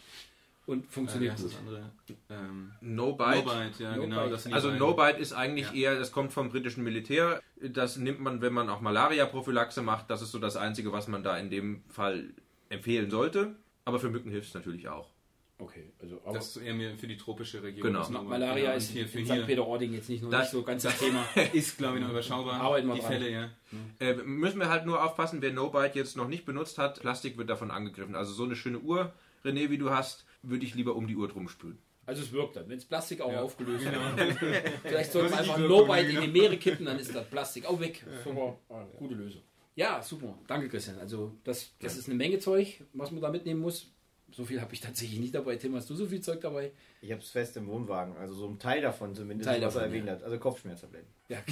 und 0.66 0.84
Äh, 0.84 0.88
funktioniert 0.88 1.32
heißt 1.32 1.42
gut. 1.42 1.52
das 1.52 1.58
andere? 1.58 1.90
Ähm, 2.30 2.72
No 2.80 3.12
Bite. 3.14 3.30
No 3.38 3.42
Bite, 3.42 3.82
ja, 3.82 3.96
No 3.96 4.02
genau. 4.02 4.28
Bite. 4.28 4.52
Also. 4.54 4.70
No 4.72 4.94
Bite 4.94 5.18
ist 5.18 5.32
eigentlich 5.32 5.66
Ja. 5.72 5.92
eher, 5.92 5.98
das 5.98 6.12
kommt 6.12 6.32
vom 6.32 6.48
britischen 6.50 6.84
Militär. 6.84 7.42
Das 7.60 7.96
nimmt 7.96 8.20
man, 8.20 8.40
wenn 8.40 8.52
man 8.52 8.68
auch 8.68 8.80
Malaria-Prophylaxe 8.80 9.82
macht. 9.82 10.10
Das 10.10 10.22
ist 10.22 10.30
so 10.32 10.38
das 10.38 10.56
Einzige, 10.56 10.92
was 10.92 11.08
man 11.08 11.22
da 11.22 11.36
in 11.38 11.50
dem 11.50 11.82
Fall 11.88 12.30
empfehlen 12.68 13.10
sollte. 13.10 13.56
Aber 13.84 13.98
für 13.98 14.10
Mücken 14.10 14.30
hilft 14.30 14.48
es 14.48 14.54
natürlich 14.54 14.88
auch. 14.88 15.10
Okay, 15.58 15.92
also 16.00 16.18
aber 16.24 16.34
Das 16.38 16.56
ist 16.56 16.62
eher 16.62 16.72
mehr 16.72 16.96
für 16.96 17.06
die 17.06 17.18
tropische 17.18 17.62
Region. 17.62 17.82
Genau. 17.88 18.06
Bite, 18.06 18.22
Malaria 18.22 18.64
genau. 18.66 18.76
Ist 18.76 18.90
hier 18.92 19.06
für 19.06 19.18
in 19.18 19.26
hier 19.26 19.40
St. 19.42 19.46
Peter-Ording 19.46 19.92
jetzt 19.92 20.08
nicht, 20.08 20.22
noch 20.22 20.30
Das- 20.30 20.40
nicht 20.44 20.50
so 20.52 20.62
ganz 20.62 20.82
das 20.84 20.98
Thema. 20.98 21.22
ist, 21.52 21.76
glaube 21.76 21.98
ich, 21.98 22.02
noch 22.02 22.10
überschaubar. 22.10 22.60
Arbeiten 22.60 22.86
wir 22.88 22.94
die 22.94 23.00
dran. 23.00 23.10
Fälle, 23.12 23.30
ja. 23.30 23.50
Äh, 23.98 24.14
müssen 24.14 24.58
wir 24.58 24.70
halt 24.70 24.86
nur 24.86 25.04
aufpassen, 25.04 25.42
wer 25.42 25.52
No 25.52 25.68
Bite 25.68 25.98
jetzt 25.98 26.16
noch 26.16 26.28
nicht 26.28 26.46
benutzt 26.46 26.78
hat, 26.78 27.00
Plastik 27.00 27.36
wird 27.36 27.50
davon 27.50 27.70
angegriffen. 27.70 28.14
Also 28.14 28.32
so 28.32 28.44
eine 28.44 28.56
schöne 28.56 28.78
Uhr, 28.78 29.12
René, 29.44 29.68
wie 29.68 29.76
du 29.76 29.90
hast, 29.90 30.24
würde 30.42 30.64
ich 30.64 30.74
lieber 30.74 30.94
um 30.96 31.06
die 31.06 31.16
Uhr 31.16 31.28
drum 31.28 31.48
spülen. 31.48 31.78
Also 32.06 32.22
es 32.22 32.32
wirkt 32.32 32.56
dann, 32.56 32.68
wenn 32.68 32.76
das 32.78 32.86
Plastik 32.86 33.20
auch 33.20 33.30
Ja. 33.30 33.42
aufgelöst 33.42 33.84
Genau. 33.84 34.00
wird. 34.16 34.38
Vielleicht 34.82 35.12
sollten 35.12 35.30
wir 35.30 35.36
Das 35.36 35.46
ist 35.46 35.52
einfach 35.52 35.68
No-Bite 35.68 36.00
in 36.00 36.08
genau. 36.08 36.20
die 36.22 36.28
Meere 36.40 36.56
kippen, 36.56 36.86
dann 36.86 36.98
ist 36.98 37.14
das 37.14 37.26
Plastik 37.28 37.66
auch 37.66 37.78
weg. 37.78 38.04
Super, 38.24 38.58
ah, 38.68 38.84
gute 38.96 39.14
Lösung. 39.14 39.42
Ja, 39.76 40.02
super. 40.02 40.36
Danke, 40.48 40.68
Christian. 40.68 40.98
Also 40.98 41.32
das, 41.44 41.72
das 41.78 41.96
ist 41.96 42.08
eine 42.08 42.16
Menge 42.16 42.38
Zeug, 42.38 42.82
was 42.92 43.10
man 43.12 43.20
da 43.20 43.30
mitnehmen 43.30 43.60
muss. 43.60 43.92
So 44.32 44.44
viel 44.44 44.60
habe 44.60 44.72
ich 44.74 44.80
tatsächlich 44.80 45.18
nicht 45.20 45.34
dabei. 45.34 45.56
Tim, 45.56 45.74
hast 45.74 45.90
du 45.90 45.94
so 45.94 46.06
viel 46.06 46.20
Zeug 46.20 46.40
dabei? 46.40 46.72
Ich 47.00 47.10
habe 47.10 47.20
es 47.20 47.30
fest 47.30 47.56
im 47.56 47.66
Wohnwagen, 47.66 48.16
also 48.16 48.34
so 48.34 48.48
ein 48.48 48.58
Teil 48.58 48.80
davon 48.80 49.14
zumindest, 49.14 49.48
Teil 49.48 49.60
was 49.62 49.74
er 49.74 49.80
davon, 49.82 49.92
erwähnt 49.92 50.06
ja. 50.06 50.12
hat. 50.14 50.22
Also 50.22 50.38
Kopfschmerztabletten. 50.38 51.08
Ja, 51.28 51.42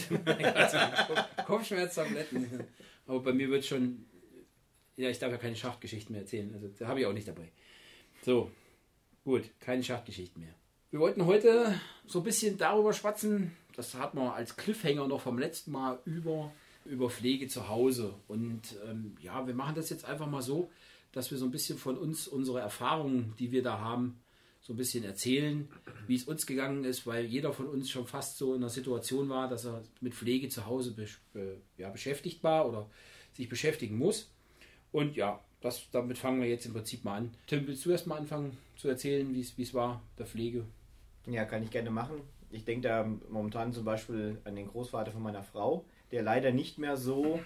Kopfschmerztabletten. 1.46 2.64
Aber 3.06 3.20
bei 3.20 3.32
mir 3.32 3.48
wird 3.50 3.64
schon. 3.64 4.04
Ja, 4.96 5.08
ich 5.08 5.18
darf 5.18 5.30
ja 5.30 5.38
keine 5.38 5.56
Schachtgeschichten 5.56 6.12
mehr 6.12 6.22
erzählen. 6.22 6.52
Also 6.54 6.68
da 6.78 6.88
habe 6.88 7.00
ich 7.00 7.06
auch 7.06 7.12
nicht 7.12 7.28
dabei. 7.28 7.50
So, 8.22 8.50
gut, 9.28 9.50
keine 9.60 9.84
Schachtgeschichten 9.84 10.42
mehr. 10.42 10.54
Wir 10.90 11.00
wollten 11.00 11.26
heute 11.26 11.78
so 12.06 12.20
ein 12.20 12.24
bisschen 12.24 12.56
darüber 12.56 12.94
schwatzen. 12.94 13.52
Das 13.76 13.94
hat 13.94 14.14
man 14.14 14.28
als 14.28 14.56
Cliffhanger 14.56 15.06
noch 15.06 15.20
vom 15.20 15.38
letzten 15.38 15.70
Mal 15.70 15.98
über, 16.06 16.50
über 16.86 17.10
Pflege 17.10 17.46
zu 17.46 17.68
Hause. 17.68 18.14
Und 18.26 18.62
ähm, 18.88 19.16
ja, 19.20 19.46
wir 19.46 19.52
machen 19.52 19.74
das 19.74 19.90
jetzt 19.90 20.06
einfach 20.06 20.26
mal 20.26 20.40
so, 20.40 20.70
dass 21.12 21.30
wir 21.30 21.36
so 21.36 21.44
ein 21.44 21.50
bisschen 21.50 21.76
von 21.76 21.98
uns, 21.98 22.26
unsere 22.26 22.60
Erfahrungen, 22.60 23.34
die 23.38 23.52
wir 23.52 23.62
da 23.62 23.78
haben, 23.80 24.18
so 24.62 24.72
ein 24.72 24.76
bisschen 24.76 25.04
erzählen, 25.04 25.68
wie 26.06 26.16
es 26.16 26.24
uns 26.24 26.46
gegangen 26.46 26.84
ist, 26.84 27.06
weil 27.06 27.26
jeder 27.26 27.52
von 27.52 27.66
uns 27.66 27.90
schon 27.90 28.06
fast 28.06 28.38
so 28.38 28.54
in 28.54 28.62
einer 28.62 28.70
Situation 28.70 29.28
war, 29.28 29.46
dass 29.46 29.66
er 29.66 29.82
mit 30.00 30.14
Pflege 30.14 30.48
zu 30.48 30.64
Hause 30.64 30.92
besch 30.92 31.20
äh, 31.34 31.56
ja, 31.76 31.90
beschäftigt 31.90 32.42
war 32.42 32.66
oder 32.66 32.88
sich 33.34 33.46
beschäftigen 33.46 33.98
muss. 33.98 34.30
Und 34.90 35.16
ja, 35.16 35.44
das, 35.60 35.90
damit 35.90 36.18
fangen 36.18 36.40
wir 36.40 36.48
jetzt 36.48 36.66
im 36.66 36.72
Prinzip 36.72 37.04
mal 37.04 37.16
an. 37.16 37.34
Tim, 37.46 37.66
willst 37.66 37.84
du 37.84 37.90
erst 37.90 38.06
mal 38.06 38.16
anfangen 38.16 38.56
zu 38.76 38.88
erzählen, 38.88 39.32
wie 39.34 39.40
es 39.40 39.56
wie 39.58 39.62
es 39.62 39.74
war, 39.74 40.02
der 40.18 40.26
Pflege? 40.26 40.64
Ja, 41.26 41.44
kann 41.44 41.62
ich 41.62 41.70
gerne 41.70 41.90
machen. 41.90 42.20
Ich 42.50 42.64
denke 42.64 42.88
da 42.88 43.06
momentan 43.28 43.72
zum 43.72 43.84
Beispiel 43.84 44.38
an 44.44 44.56
den 44.56 44.68
Großvater 44.68 45.12
von 45.12 45.22
meiner 45.22 45.42
Frau, 45.42 45.84
der 46.12 46.22
leider 46.22 46.52
nicht 46.52 46.78
mehr 46.78 46.96
so 46.96 47.40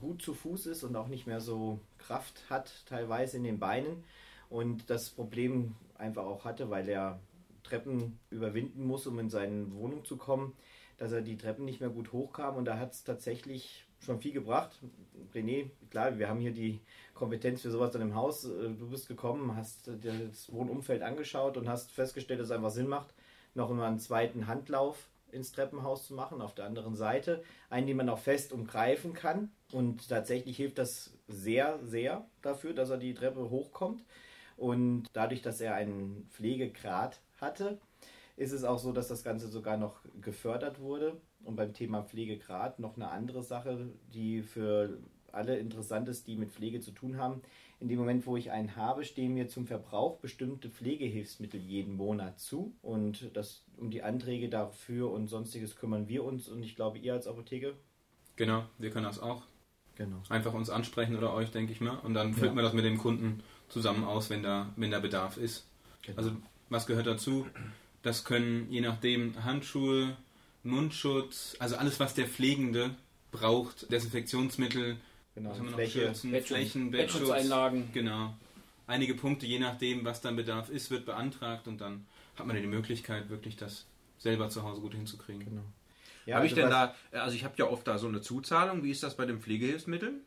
gut 0.00 0.22
zu 0.22 0.34
Fuß 0.34 0.66
ist 0.66 0.82
und 0.82 0.96
auch 0.96 1.08
nicht 1.08 1.26
mehr 1.26 1.40
so 1.40 1.80
Kraft 1.98 2.44
hat, 2.48 2.72
teilweise 2.86 3.36
in 3.36 3.44
den 3.44 3.58
Beinen. 3.58 4.04
Und 4.48 4.88
das 4.90 5.10
Problem 5.10 5.74
einfach 5.96 6.24
auch 6.24 6.44
hatte, 6.44 6.70
weil 6.70 6.88
er 6.88 7.20
Treppen 7.62 8.18
überwinden 8.30 8.86
muss, 8.86 9.06
um 9.06 9.18
in 9.18 9.28
seine 9.28 9.72
Wohnung 9.72 10.04
zu 10.04 10.16
kommen, 10.16 10.54
dass 10.98 11.12
er 11.12 11.20
die 11.20 11.36
Treppen 11.36 11.64
nicht 11.64 11.80
mehr 11.80 11.90
gut 11.90 12.12
hochkam. 12.12 12.56
Und 12.56 12.64
da 12.64 12.78
hat 12.78 12.92
es 12.92 13.04
tatsächlich 13.04 13.85
schon 14.00 14.20
viel 14.20 14.32
gebracht. 14.32 14.80
René, 15.34 15.70
klar, 15.90 16.18
wir 16.18 16.28
haben 16.28 16.40
hier 16.40 16.52
die 16.52 16.80
Kompetenz 17.14 17.62
für 17.62 17.70
sowas 17.70 17.92
dann 17.92 18.02
im 18.02 18.14
Haus. 18.14 18.44
Äh, 18.44 18.70
Du 18.78 18.88
bist 18.90 19.08
gekommen, 19.08 19.56
hast 19.56 19.88
das 19.88 20.52
Wohnumfeld 20.52 21.02
angeschaut 21.02 21.56
und 21.56 21.68
hast 21.68 21.92
festgestellt, 21.92 22.40
dass 22.40 22.48
es 22.48 22.52
einfach 22.52 22.70
Sinn 22.70 22.88
macht, 22.88 23.14
noch 23.54 23.70
immer 23.70 23.86
einen 23.86 23.98
zweiten 23.98 24.46
Handlauf 24.46 25.08
ins 25.32 25.52
Treppenhaus 25.52 26.06
zu 26.06 26.14
machen, 26.14 26.40
auf 26.40 26.54
der 26.54 26.66
anderen 26.66 26.94
Seite. 26.94 27.42
Einen, 27.68 27.86
den 27.86 27.96
man 27.96 28.08
auch 28.08 28.18
fest 28.18 28.52
umgreifen 28.52 29.12
kann. 29.12 29.50
Und 29.72 30.08
tatsächlich 30.08 30.56
hilft 30.56 30.78
das 30.78 31.12
sehr, 31.28 31.78
sehr 31.82 32.26
dafür, 32.42 32.72
dass 32.72 32.90
er 32.90 32.98
die 32.98 33.14
Treppe 33.14 33.50
hochkommt. 33.50 34.04
Und 34.56 35.08
dadurch, 35.12 35.42
dass 35.42 35.60
er 35.60 35.74
einen 35.74 36.28
Pflegegrad 36.30 37.20
hatte, 37.38 37.78
ist 38.36 38.52
es 38.52 38.64
auch 38.64 38.78
so, 38.78 38.92
dass 38.92 39.08
das 39.08 39.24
Ganze 39.24 39.48
sogar 39.48 39.76
noch 39.76 40.00
gefördert 40.20 40.80
wurde. 40.80 41.20
Und 41.44 41.56
beim 41.56 41.72
Thema 41.72 42.02
Pflegegrad 42.02 42.78
noch 42.78 42.96
eine 42.96 43.08
andere 43.08 43.42
Sache, 43.42 43.88
die 44.12 44.42
für 44.42 44.98
alle 45.32 45.58
Interessantes, 45.58 46.24
die 46.24 46.36
mit 46.36 46.50
Pflege 46.50 46.80
zu 46.80 46.92
tun 46.92 47.18
haben. 47.18 47.42
In 47.78 47.88
dem 47.88 47.98
Moment, 47.98 48.26
wo 48.26 48.36
ich 48.36 48.50
einen 48.50 48.74
habe, 48.76 49.04
stehen 49.04 49.34
mir 49.34 49.48
zum 49.48 49.66
Verbrauch 49.66 50.18
bestimmte 50.18 50.70
Pflegehilfsmittel 50.70 51.60
jeden 51.60 51.94
Monat 51.94 52.40
zu. 52.40 52.74
Und 52.82 53.30
das, 53.36 53.64
um 53.76 53.90
die 53.90 54.02
Anträge 54.02 54.48
dafür 54.48 55.10
und 55.10 55.28
sonstiges 55.28 55.76
kümmern 55.76 56.08
wir 56.08 56.24
uns. 56.24 56.48
Und 56.48 56.62
ich 56.62 56.74
glaube, 56.74 56.98
ihr 56.98 57.12
als 57.12 57.26
Apotheke. 57.26 57.74
Genau, 58.36 58.64
wir 58.78 58.90
können 58.90 59.04
das 59.04 59.20
auch. 59.20 59.42
Genau. 59.96 60.22
Einfach 60.28 60.52
uns 60.52 60.68
ansprechen 60.68 61.16
oder 61.16 61.32
euch, 61.32 61.50
denke 61.50 61.72
ich 61.72 61.80
mal. 61.80 61.96
Und 61.98 62.14
dann 62.14 62.34
füllt 62.34 62.50
Ja. 62.50 62.54
man 62.54 62.64
das 62.64 62.72
mit 62.74 62.84
dem 62.84 62.98
Kunden 62.98 63.42
zusammen 63.68 64.04
aus, 64.04 64.30
wenn 64.30 64.42
da, 64.42 64.72
wenn 64.76 64.90
da 64.90 65.00
Bedarf 65.00 65.36
ist. 65.36 65.66
Genau. 66.02 66.18
Also 66.18 66.32
was 66.68 66.86
gehört 66.86 67.06
dazu? 67.06 67.46
Das 68.06 68.22
können 68.22 68.70
je 68.70 68.82
nachdem 68.82 69.42
Handschuhe, 69.42 70.16
Mundschutz, 70.62 71.56
also 71.58 71.74
alles, 71.74 71.98
was 71.98 72.14
der 72.14 72.28
Pflegende 72.28 72.94
braucht, 73.32 73.90
Desinfektionsmittel, 73.90 74.96
genau. 75.34 75.50
was 75.50 75.58
haben 75.58 75.64
wir 75.64 75.70
noch? 75.72 75.76
Fläche, 75.78 76.00
Schürzen, 76.02 76.30
Bettschutz- 76.30 76.46
Flächen, 76.46 76.90
Bettschutz. 76.92 77.20
Bettschutzeinlagen. 77.22 77.88
Genau. 77.92 78.36
Einige 78.86 79.14
Punkte, 79.14 79.46
je 79.46 79.58
nachdem, 79.58 80.04
was 80.04 80.20
dann 80.20 80.36
Bedarf 80.36 80.68
ist, 80.70 80.92
wird 80.92 81.04
beantragt 81.04 81.66
und 81.66 81.80
dann 81.80 82.06
hat 82.36 82.46
man 82.46 82.54
die 82.54 82.68
Möglichkeit, 82.68 83.28
wirklich 83.28 83.56
das 83.56 83.86
selber 84.18 84.50
zu 84.50 84.62
Hause 84.62 84.82
gut 84.82 84.94
hinzukriegen. 84.94 85.44
Genau. 85.44 85.64
Ja, 86.26 86.36
habe 86.36 86.46
ich 86.46 86.52
also 86.52 86.62
denn 86.62 86.70
was- 86.70 86.94
da, 87.10 87.22
also 87.22 87.34
ich 87.34 87.42
habe 87.42 87.54
ja 87.58 87.66
oft 87.68 87.88
da 87.88 87.98
so 87.98 88.06
eine 88.06 88.20
Zuzahlung, 88.20 88.84
wie 88.84 88.92
ist 88.92 89.02
das 89.02 89.16
bei 89.16 89.26
den 89.26 89.40
Pflegehilfsmitteln? 89.40 90.20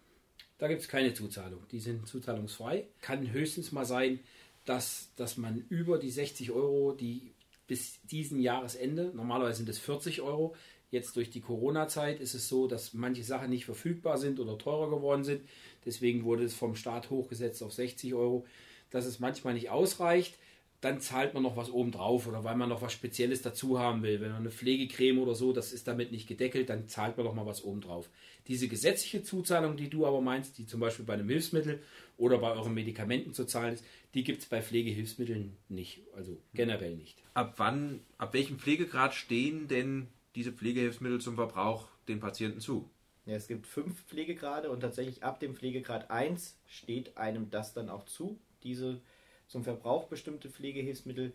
Da 0.58 0.68
gibt 0.68 0.82
es 0.82 0.90
keine 0.90 1.14
Zuzahlung. 1.14 1.64
Die 1.72 1.80
sind 1.80 2.06
zuzahlungsfrei. 2.10 2.88
Kann 3.00 3.32
höchstens 3.32 3.72
mal 3.72 3.86
sein, 3.86 4.20
dass, 4.66 5.12
dass 5.16 5.38
man 5.38 5.64
über 5.70 5.98
die 5.98 6.12
60 6.12 6.52
Euro, 6.52 6.92
die 6.92 7.32
bis 7.70 8.02
diesen 8.02 8.40
Jahresende, 8.40 9.12
normalerweise 9.14 9.58
sind 9.58 9.70
es 9.70 9.78
40 9.78 10.22
Euro, 10.22 10.56
jetzt 10.90 11.16
durch 11.16 11.30
die 11.30 11.40
Corona-Zeit 11.40 12.20
ist 12.20 12.34
es 12.34 12.50
so, 12.50 12.68
dass 12.68 12.96
manche 12.96 13.24
Sachen 13.24 13.52
nicht 13.52 13.66
verfügbar 13.66 14.18
sind 14.18 14.40
oder 14.40 14.58
teurer 14.58 14.90
geworden 14.90 15.24
sind. 15.24 15.48
Deswegen 15.86 16.24
wurde 16.24 16.44
es 16.44 16.56
vom 16.56 16.76
Staat 16.76 17.12
hochgesetzt 17.12 17.62
auf 17.62 17.72
60 17.72 18.16
Euro, 18.16 18.48
dass 18.90 19.06
es 19.06 19.20
manchmal 19.20 19.54
nicht 19.54 19.70
ausreicht. 19.70 20.40
Dann 20.82 21.02
zahlt 21.02 21.34
man 21.34 21.44
noch 21.44 21.58
was 21.58 21.70
oben 21.70 21.92
drauf 21.92 22.26
oder 22.26 22.44
weil 22.44 22.56
man 22.56 22.70
noch 22.70 22.82
was 22.82 22.94
Spezielles 22.94 23.42
dazu 23.42 23.80
haben 23.80 24.02
will. 24.02 24.22
Wenn 24.22 24.32
man 24.32 24.42
eine 24.42 24.52
Pflegecreme 24.52 25.20
oder 25.20 25.36
so, 25.36 25.52
das 25.52 25.74
ist 25.74 25.88
damit 25.88 26.12
nicht 26.12 26.28
gedeckelt, 26.28 26.70
dann 26.70 26.88
zahlt 26.88 27.18
man 27.18 27.26
noch 27.26 27.34
mal 27.34 27.46
was 27.46 27.64
oben 27.64 27.82
drauf. 27.82 28.10
Diese 28.48 28.68
gesetzliche 28.68 29.22
Zuzahlung, 29.22 29.76
die 29.76 29.90
du 29.90 30.06
aber 30.06 30.22
meinst, 30.22 30.58
die 30.58 30.66
zum 30.66 30.80
Beispiel 30.80 31.06
bei 31.06 31.14
einem 31.14 31.28
Hilfsmittel 31.28 31.82
oder 32.18 32.38
bei 32.38 32.52
euren 32.52 32.74
Medikamenten 32.74 33.34
zu 33.34 33.46
zahlen 33.46 33.74
ist, 33.74 33.84
die 34.14 34.24
gibt 34.24 34.42
es 34.42 34.48
bei 34.48 34.62
Pflegehilfsmitteln 34.62 35.58
nicht. 35.68 36.02
Also 36.16 36.38
generell 36.54 36.96
nicht. 36.96 37.22
Ab 37.34 37.56
wann, 37.58 38.00
ab 38.18 38.34
welchem 38.34 38.58
Pflegegrad 38.58 39.14
stehen 39.14 39.68
denn 39.68 40.08
diese 40.36 40.52
Pflegehilfsmittel 40.52 41.20
zum 41.20 41.36
Verbrauch 41.36 41.88
den 42.08 42.20
Patienten 42.20 42.62
zu? 42.62 42.90
Ja, 43.26 43.36
es 43.36 43.48
gibt 43.48 43.68
fünf 43.68 44.06
Pflegegrade 44.06 44.72
und 44.72 44.80
tatsächlich 44.80 45.24
ab 45.24 45.40
dem 45.40 45.56
Pflegegrad 45.56 46.10
1 46.10 46.58
steht 46.66 47.18
einem 47.18 47.52
das 47.52 47.74
dann 47.74 47.90
auch 47.90 48.06
zu, 48.06 48.40
diese 48.64 49.02
zum 49.50 49.64
Verbrauch 49.64 50.06
bestimmte 50.06 50.50
Pflegehilfsmittel, 50.50 51.34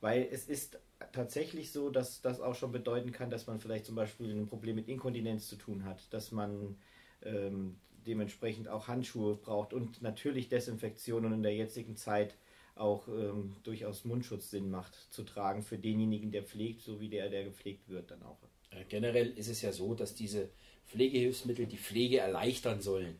weil 0.00 0.26
es 0.30 0.48
ist 0.48 0.78
tatsächlich 1.12 1.72
so, 1.72 1.90
dass 1.90 2.22
das 2.22 2.40
auch 2.40 2.54
schon 2.54 2.72
bedeuten 2.72 3.12
kann, 3.12 3.28
dass 3.28 3.46
man 3.46 3.60
vielleicht 3.60 3.84
zum 3.84 3.94
Beispiel 3.94 4.30
ein 4.30 4.46
Problem 4.46 4.76
mit 4.76 4.88
Inkontinenz 4.88 5.48
zu 5.48 5.56
tun 5.56 5.84
hat, 5.84 6.12
dass 6.12 6.32
man 6.32 6.76
ähm, 7.22 7.76
dementsprechend 8.06 8.68
auch 8.68 8.88
Handschuhe 8.88 9.36
braucht 9.36 9.72
und 9.72 10.00
natürlich 10.00 10.48
Desinfektion 10.48 11.26
und 11.26 11.32
in 11.32 11.42
der 11.42 11.54
jetzigen 11.54 11.96
Zeit 11.96 12.36
auch 12.76 13.08
ähm, 13.08 13.56
durchaus 13.64 14.04
Mundschutz 14.04 14.50
Sinn 14.50 14.70
macht 14.70 14.94
zu 15.10 15.24
tragen 15.24 15.62
für 15.62 15.78
denjenigen, 15.78 16.30
der 16.30 16.42
pflegt, 16.42 16.82
so 16.82 17.00
wie 17.00 17.08
der, 17.08 17.28
der 17.30 17.44
gepflegt 17.44 17.88
wird 17.88 18.10
dann 18.10 18.22
auch. 18.22 18.38
Äh, 18.70 18.84
Generell 18.88 19.30
ist 19.30 19.48
es 19.48 19.62
ja 19.62 19.72
so, 19.72 19.94
dass 19.94 20.14
diese 20.14 20.50
Pflegehilfsmittel 20.86 21.66
die 21.66 21.78
Pflege 21.78 22.18
erleichtern 22.18 22.80
sollen. 22.80 23.18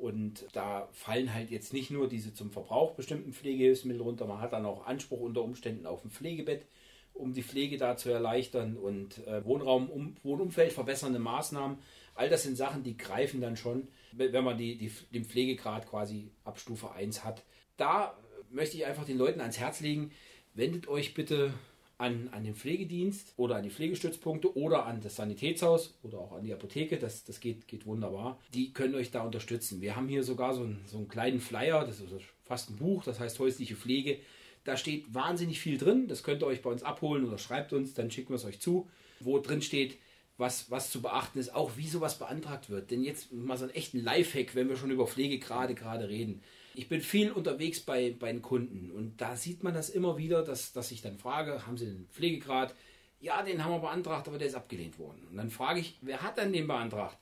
Und 0.00 0.46
da 0.54 0.88
fallen 0.92 1.34
halt 1.34 1.50
jetzt 1.50 1.74
nicht 1.74 1.90
nur 1.90 2.08
diese 2.08 2.32
zum 2.32 2.50
Verbrauch 2.50 2.92
bestimmten 2.92 3.34
Pflegehilfsmittel 3.34 4.00
runter, 4.00 4.26
man 4.26 4.40
hat 4.40 4.54
dann 4.54 4.64
auch 4.64 4.86
Anspruch 4.86 5.20
unter 5.20 5.42
Umständen 5.42 5.84
auf 5.84 6.02
ein 6.02 6.10
Pflegebett, 6.10 6.64
um 7.12 7.34
die 7.34 7.42
Pflege 7.42 7.76
da 7.76 7.98
zu 7.98 8.08
erleichtern 8.08 8.78
und 8.78 9.26
äh, 9.26 9.44
Wohnraum, 9.44 9.90
um, 9.90 10.16
Wohnumfeld 10.22 10.72
verbessernde 10.72 11.18
Maßnahmen. 11.18 11.76
All 12.14 12.30
das 12.30 12.44
sind 12.44 12.56
Sachen, 12.56 12.82
die 12.82 12.96
greifen 12.96 13.42
dann 13.42 13.58
schon, 13.58 13.88
wenn 14.12 14.42
man 14.42 14.56
die, 14.56 14.78
die, 14.78 14.90
den 15.12 15.26
Pflegegrad 15.26 15.86
quasi 15.86 16.30
ab 16.44 16.58
Stufe 16.58 16.92
1 16.92 17.22
hat. 17.22 17.42
Da 17.76 18.16
möchte 18.48 18.78
ich 18.78 18.86
einfach 18.86 19.04
den 19.04 19.18
Leuten 19.18 19.42
ans 19.42 19.58
Herz 19.58 19.80
legen, 19.80 20.12
wendet 20.54 20.88
euch 20.88 21.12
bitte 21.12 21.52
an, 22.00 22.30
an 22.32 22.44
den 22.44 22.54
Pflegedienst 22.54 23.34
oder 23.36 23.56
an 23.56 23.62
die 23.62 23.70
Pflegestützpunkte 23.70 24.56
oder 24.56 24.86
an 24.86 25.00
das 25.02 25.16
Sanitätshaus 25.16 25.98
oder 26.02 26.18
auch 26.18 26.32
an 26.32 26.44
die 26.44 26.52
Apotheke. 26.52 26.98
Das, 26.98 27.24
das 27.24 27.40
geht, 27.40 27.68
geht 27.68 27.84
wunderbar. 27.84 28.40
Die 28.54 28.72
können 28.72 28.94
euch 28.94 29.10
da 29.10 29.22
unterstützen. 29.22 29.82
Wir 29.82 29.96
haben 29.96 30.08
hier 30.08 30.22
sogar 30.22 30.54
so 30.54 30.62
einen, 30.62 30.82
so 30.86 30.96
einen 30.96 31.08
kleinen 31.08 31.40
Flyer, 31.40 31.84
das 31.84 32.00
ist 32.00 32.10
fast 32.42 32.70
ein 32.70 32.76
Buch, 32.76 33.04
das 33.04 33.20
heißt 33.20 33.38
häusliche 33.38 33.76
Pflege. 33.76 34.18
Da 34.64 34.78
steht 34.78 35.14
wahnsinnig 35.14 35.60
viel 35.60 35.76
drin. 35.76 36.08
Das 36.08 36.22
könnt 36.22 36.42
ihr 36.42 36.46
euch 36.46 36.62
bei 36.62 36.70
uns 36.70 36.82
abholen 36.82 37.26
oder 37.26 37.38
schreibt 37.38 37.72
uns, 37.74 37.92
dann 37.92 38.10
schicken 38.10 38.30
wir 38.30 38.36
es 38.36 38.44
euch 38.46 38.60
zu, 38.60 38.88
wo 39.20 39.38
drin 39.38 39.60
steht, 39.60 39.98
was, 40.38 40.70
was 40.70 40.90
zu 40.90 41.02
beachten 41.02 41.38
ist, 41.38 41.54
auch 41.54 41.76
wie 41.76 41.88
sowas 41.88 42.18
beantragt 42.18 42.70
wird. 42.70 42.90
Denn 42.90 43.04
jetzt 43.04 43.30
mal 43.30 43.58
so 43.58 43.64
einen 43.64 43.74
echten 43.74 44.02
Lifehack, 44.02 44.54
wenn 44.54 44.70
wir 44.70 44.76
schon 44.76 44.90
über 44.90 45.06
Pflege 45.06 45.38
gerade 45.38 45.74
gerade 45.74 46.08
reden. 46.08 46.42
Ich 46.74 46.88
bin 46.88 47.00
viel 47.00 47.32
unterwegs 47.32 47.80
bei, 47.80 48.14
bei 48.18 48.32
den 48.32 48.42
Kunden 48.42 48.90
und 48.92 49.20
da 49.20 49.36
sieht 49.36 49.62
man 49.62 49.74
das 49.74 49.90
immer 49.90 50.16
wieder, 50.16 50.42
dass, 50.42 50.72
dass 50.72 50.90
ich 50.92 51.02
dann 51.02 51.18
frage, 51.18 51.66
haben 51.66 51.76
Sie 51.76 51.86
den 51.86 52.06
Pflegegrad? 52.12 52.74
Ja, 53.20 53.42
den 53.42 53.64
haben 53.64 53.72
wir 53.72 53.80
beantragt, 53.80 54.28
aber 54.28 54.38
der 54.38 54.46
ist 54.46 54.54
abgelehnt 54.54 54.98
worden. 54.98 55.26
Und 55.30 55.36
dann 55.36 55.50
frage 55.50 55.80
ich, 55.80 55.98
wer 56.00 56.22
hat 56.22 56.38
denn 56.38 56.52
den 56.52 56.66
beantragt? 56.66 57.18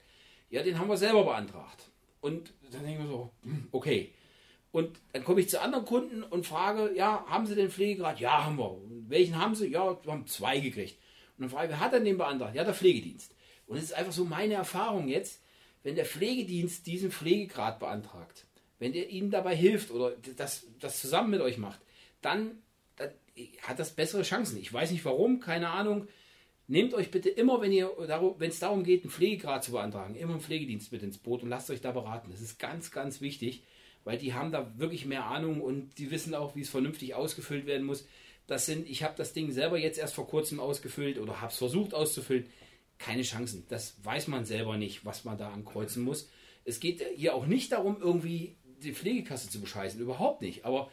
Ja, 0.51 0.63
den 0.63 0.79
haben 0.79 0.89
wir 0.89 0.97
selber 0.97 1.25
beantragt. 1.25 1.89
Und 2.21 2.53
dann 2.71 2.85
denke 2.85 2.99
ich 2.99 3.07
mir 3.07 3.11
so, 3.11 3.31
hm, 3.43 3.69
okay. 3.73 4.13
Und 4.71 5.01
dann 5.13 5.25
komme 5.25 5.41
ich 5.41 5.49
zu 5.49 5.61
anderen 5.61 5.85
Kunden 5.85 6.23
und 6.23 6.47
frage, 6.47 6.93
ja, 6.95 7.25
haben 7.27 7.47
Sie 7.47 7.55
den 7.55 7.71
Pflegegrad? 7.71 8.21
Ja, 8.21 8.45
haben 8.45 8.59
wir. 8.59 8.71
Und 8.71 9.07
welchen 9.09 9.41
haben 9.41 9.55
Sie? 9.55 9.69
Ja, 9.69 9.99
wir 10.05 10.13
haben 10.13 10.27
zwei 10.27 10.61
gekriegt. 10.61 10.99
Und 11.37 11.43
dann 11.43 11.51
frage 11.51 11.67
ich, 11.67 11.71
wer 11.71 11.81
hat 11.81 11.93
denn 11.93 12.05
den 12.05 12.19
beantragt? 12.19 12.55
Ja, 12.55 12.65
der 12.65 12.75
Pflegedienst. 12.75 13.35
Und 13.67 13.77
es 13.77 13.85
ist 13.85 13.95
einfach 13.95 14.13
so 14.13 14.25
meine 14.25 14.55
Erfahrung 14.55 15.09
jetzt, 15.09 15.43
wenn 15.83 15.95
der 15.95 16.05
Pflegedienst 16.05 16.87
diesen 16.87 17.11
Pflegegrad 17.11 17.79
beantragt, 17.79 18.47
wenn 18.79 18.93
der 18.93 19.11
Ihnen 19.11 19.31
dabei 19.31 19.57
hilft 19.57 19.91
oder 19.91 20.13
das, 20.37 20.67
das 20.81 21.01
zusammen 21.01 21.31
mit 21.31 21.41
euch 21.41 21.59
macht, 21.59 21.81
dann, 22.23 22.63
dann 22.97 23.11
hat 23.63 23.79
das 23.79 23.95
bessere 23.95 24.23
Chancen. 24.23 24.59
Ich 24.59 24.73
weiß 24.73 24.91
nicht 24.91 25.05
warum, 25.05 25.41
keine 25.41 25.71
Ahnung. 25.71 26.09
Nehmt 26.71 26.93
euch 26.93 27.11
bitte 27.11 27.31
immer, 27.31 27.63
wenn 27.63 27.73
ihr 27.73 27.91
wenn 27.97 28.51
es 28.51 28.59
darum 28.59 28.85
geht, 28.85 29.03
einen 29.03 29.11
Pflegegrad 29.11 29.65
zu 29.65 29.73
beantragen, 29.73 30.15
immer 30.15 30.33
einen 30.33 30.43
Pflegedienst 30.43 30.93
mit 30.93 31.03
ins 31.03 31.17
Boot 31.17 31.43
und 31.43 31.49
lasst 31.49 31.71
euch 31.71 31.81
da 31.81 31.93
beraten. 31.93 32.31
Das 32.31 32.43
ist 32.43 32.59
ganz, 32.59 32.91
ganz 32.91 33.23
wichtig, 33.23 33.63
weil 34.05 34.19
die 34.19 34.35
haben 34.35 34.53
da 34.53 34.79
wirklich 34.79 35.07
mehr 35.07 35.25
Ahnung 35.25 35.63
und 35.63 35.97
die 35.99 36.11
wissen 36.11 36.35
auch, 36.35 36.55
wie 36.55 36.61
es 36.61 36.69
vernünftig 36.69 37.15
ausgefüllt 37.15 37.65
werden 37.65 37.87
muss. 37.87 38.07
Das 38.47 38.67
sind, 38.67 38.89
ich 38.89 39.03
habe 39.03 39.15
das 39.17 39.33
Ding 39.33 39.51
selber 39.51 39.79
jetzt 39.79 39.99
erst 39.99 40.15
vor 40.15 40.29
kurzem 40.29 40.61
ausgefüllt 40.61 41.19
oder 41.19 41.41
habe 41.41 41.53
es 41.53 41.59
versucht 41.59 41.95
auszufüllen. 41.95 42.47
Keine 42.99 43.23
Chancen. 43.23 43.65
Das 43.69 43.97
weiß 44.05 44.29
man 44.29 44.45
selber 44.45 44.77
nicht, 44.77 45.07
was 45.07 45.25
man 45.25 45.39
da 45.39 45.51
ankreuzen 45.51 46.03
muss. 46.03 46.29
Es 46.65 46.81
geht 46.81 47.03
hier 47.17 47.35
auch 47.35 47.47
nicht 47.47 47.73
darum, 47.73 47.97
irgendwie 47.99 48.57
die 48.83 48.95
Pflegekasse 48.95 49.51
zu 49.51 49.61
bescheißen. 49.61 50.01
Überhaupt 50.01 50.43
nicht. 50.43 50.65
Aber 50.65 50.91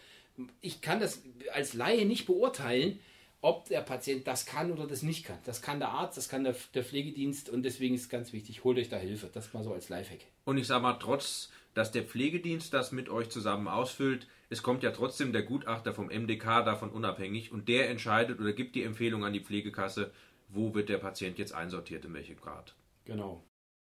ich 0.62 0.82
kann 0.82 1.00
das 1.00 1.22
als 1.54 1.74
Laie 1.74 2.06
nicht 2.06 2.26
beurteilen, 2.26 3.00
ob 3.42 3.66
der 3.66 3.82
Patient 3.82 4.26
das 4.26 4.46
kann 4.46 4.72
oder 4.72 4.88
das 4.88 5.04
nicht 5.04 5.26
kann. 5.26 5.38
Das 5.46 5.62
kann 5.62 5.80
der 5.80 5.90
Arzt, 5.90 6.18
das 6.18 6.30
kann 6.30 6.44
der, 6.44 6.56
der 6.74 6.84
Pflegedienst 6.84 7.50
und 7.50 7.64
deswegen 7.64 7.94
ist 7.94 8.02
es 8.02 8.10
ganz 8.10 8.34
wichtig, 8.34 8.64
holt 8.64 8.80
euch 8.80 8.90
da 8.90 8.98
Hilfe. 8.98 9.30
Das 9.32 9.54
mal 9.54 9.64
so 9.64 9.72
als 9.72 9.90
Lifehack. 9.90 10.22
Und 10.46 10.58
ich 10.58 10.66
sage 10.66 10.82
mal, 10.82 10.94
trotz, 10.94 11.52
dass 11.76 11.92
der 11.92 12.04
Pflegedienst 12.04 12.74
das 12.74 12.92
mit 12.92 13.08
euch 13.08 13.30
zusammen 13.30 13.68
ausfüllt, 13.68 14.28
es 14.50 14.64
kommt 14.64 14.84
ja 14.84 14.92
trotzdem 14.92 15.32
der 15.32 15.44
Gutachter 15.44 15.94
vom 15.94 16.08
MDK 16.08 16.64
davon 16.64 16.90
unabhängig 16.90 17.52
und 17.52 17.68
der 17.68 17.90
entscheidet 17.90 18.40
oder 18.40 18.54
gibt 18.54 18.76
die 18.76 18.84
Empfehlung 18.84 19.24
an 19.24 19.34
die 19.34 19.42
Pflegekasse, 19.42 20.12
wo 20.50 20.74
wird 20.74 20.90
der 20.90 20.98
Patient 20.98 21.38
jetzt 21.38 21.54
einsortiert, 21.54 22.06
in 22.06 22.14
welchem 22.14 22.38
Grad. 22.38 22.74
Genau. 23.06 23.44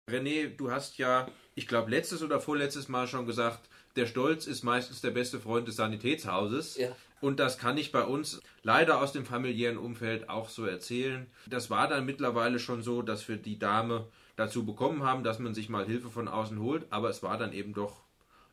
René, 0.09 0.47
du 0.47 0.71
hast 0.71 0.97
ja, 0.97 1.27
ich 1.53 1.67
glaube, 1.67 1.91
letztes 1.91 2.23
oder 2.23 2.39
vorletztes 2.39 2.87
Mal 2.87 3.07
schon 3.07 3.25
gesagt, 3.25 3.67
der 3.97 4.05
Stolz 4.05 4.47
ist 4.47 4.63
meistens 4.63 5.01
der 5.01 5.11
beste 5.11 5.39
Freund 5.39 5.67
des 5.67 5.75
Sanitätshauses. 5.75 6.77
Ja. 6.77 6.95
Und 7.19 7.39
das 7.39 7.57
kann 7.57 7.77
ich 7.77 7.91
bei 7.91 8.03
uns 8.03 8.41
leider 8.63 9.01
aus 9.01 9.11
dem 9.11 9.25
familiären 9.25 9.77
Umfeld 9.77 10.29
auch 10.29 10.49
so 10.49 10.65
erzählen. 10.65 11.27
Das 11.47 11.69
war 11.69 11.89
dann 11.89 12.05
mittlerweile 12.05 12.59
schon 12.59 12.83
so, 12.83 13.01
dass 13.01 13.27
wir 13.27 13.35
die 13.35 13.59
Dame 13.59 14.07
dazu 14.37 14.65
bekommen 14.65 15.03
haben, 15.03 15.23
dass 15.23 15.39
man 15.39 15.53
sich 15.53 15.67
mal 15.67 15.85
Hilfe 15.85 16.09
von 16.09 16.27
außen 16.27 16.59
holt. 16.59 16.85
Aber 16.89 17.09
es 17.09 17.21
war 17.21 17.37
dann 17.37 17.51
eben 17.51 17.73
doch, 17.73 18.03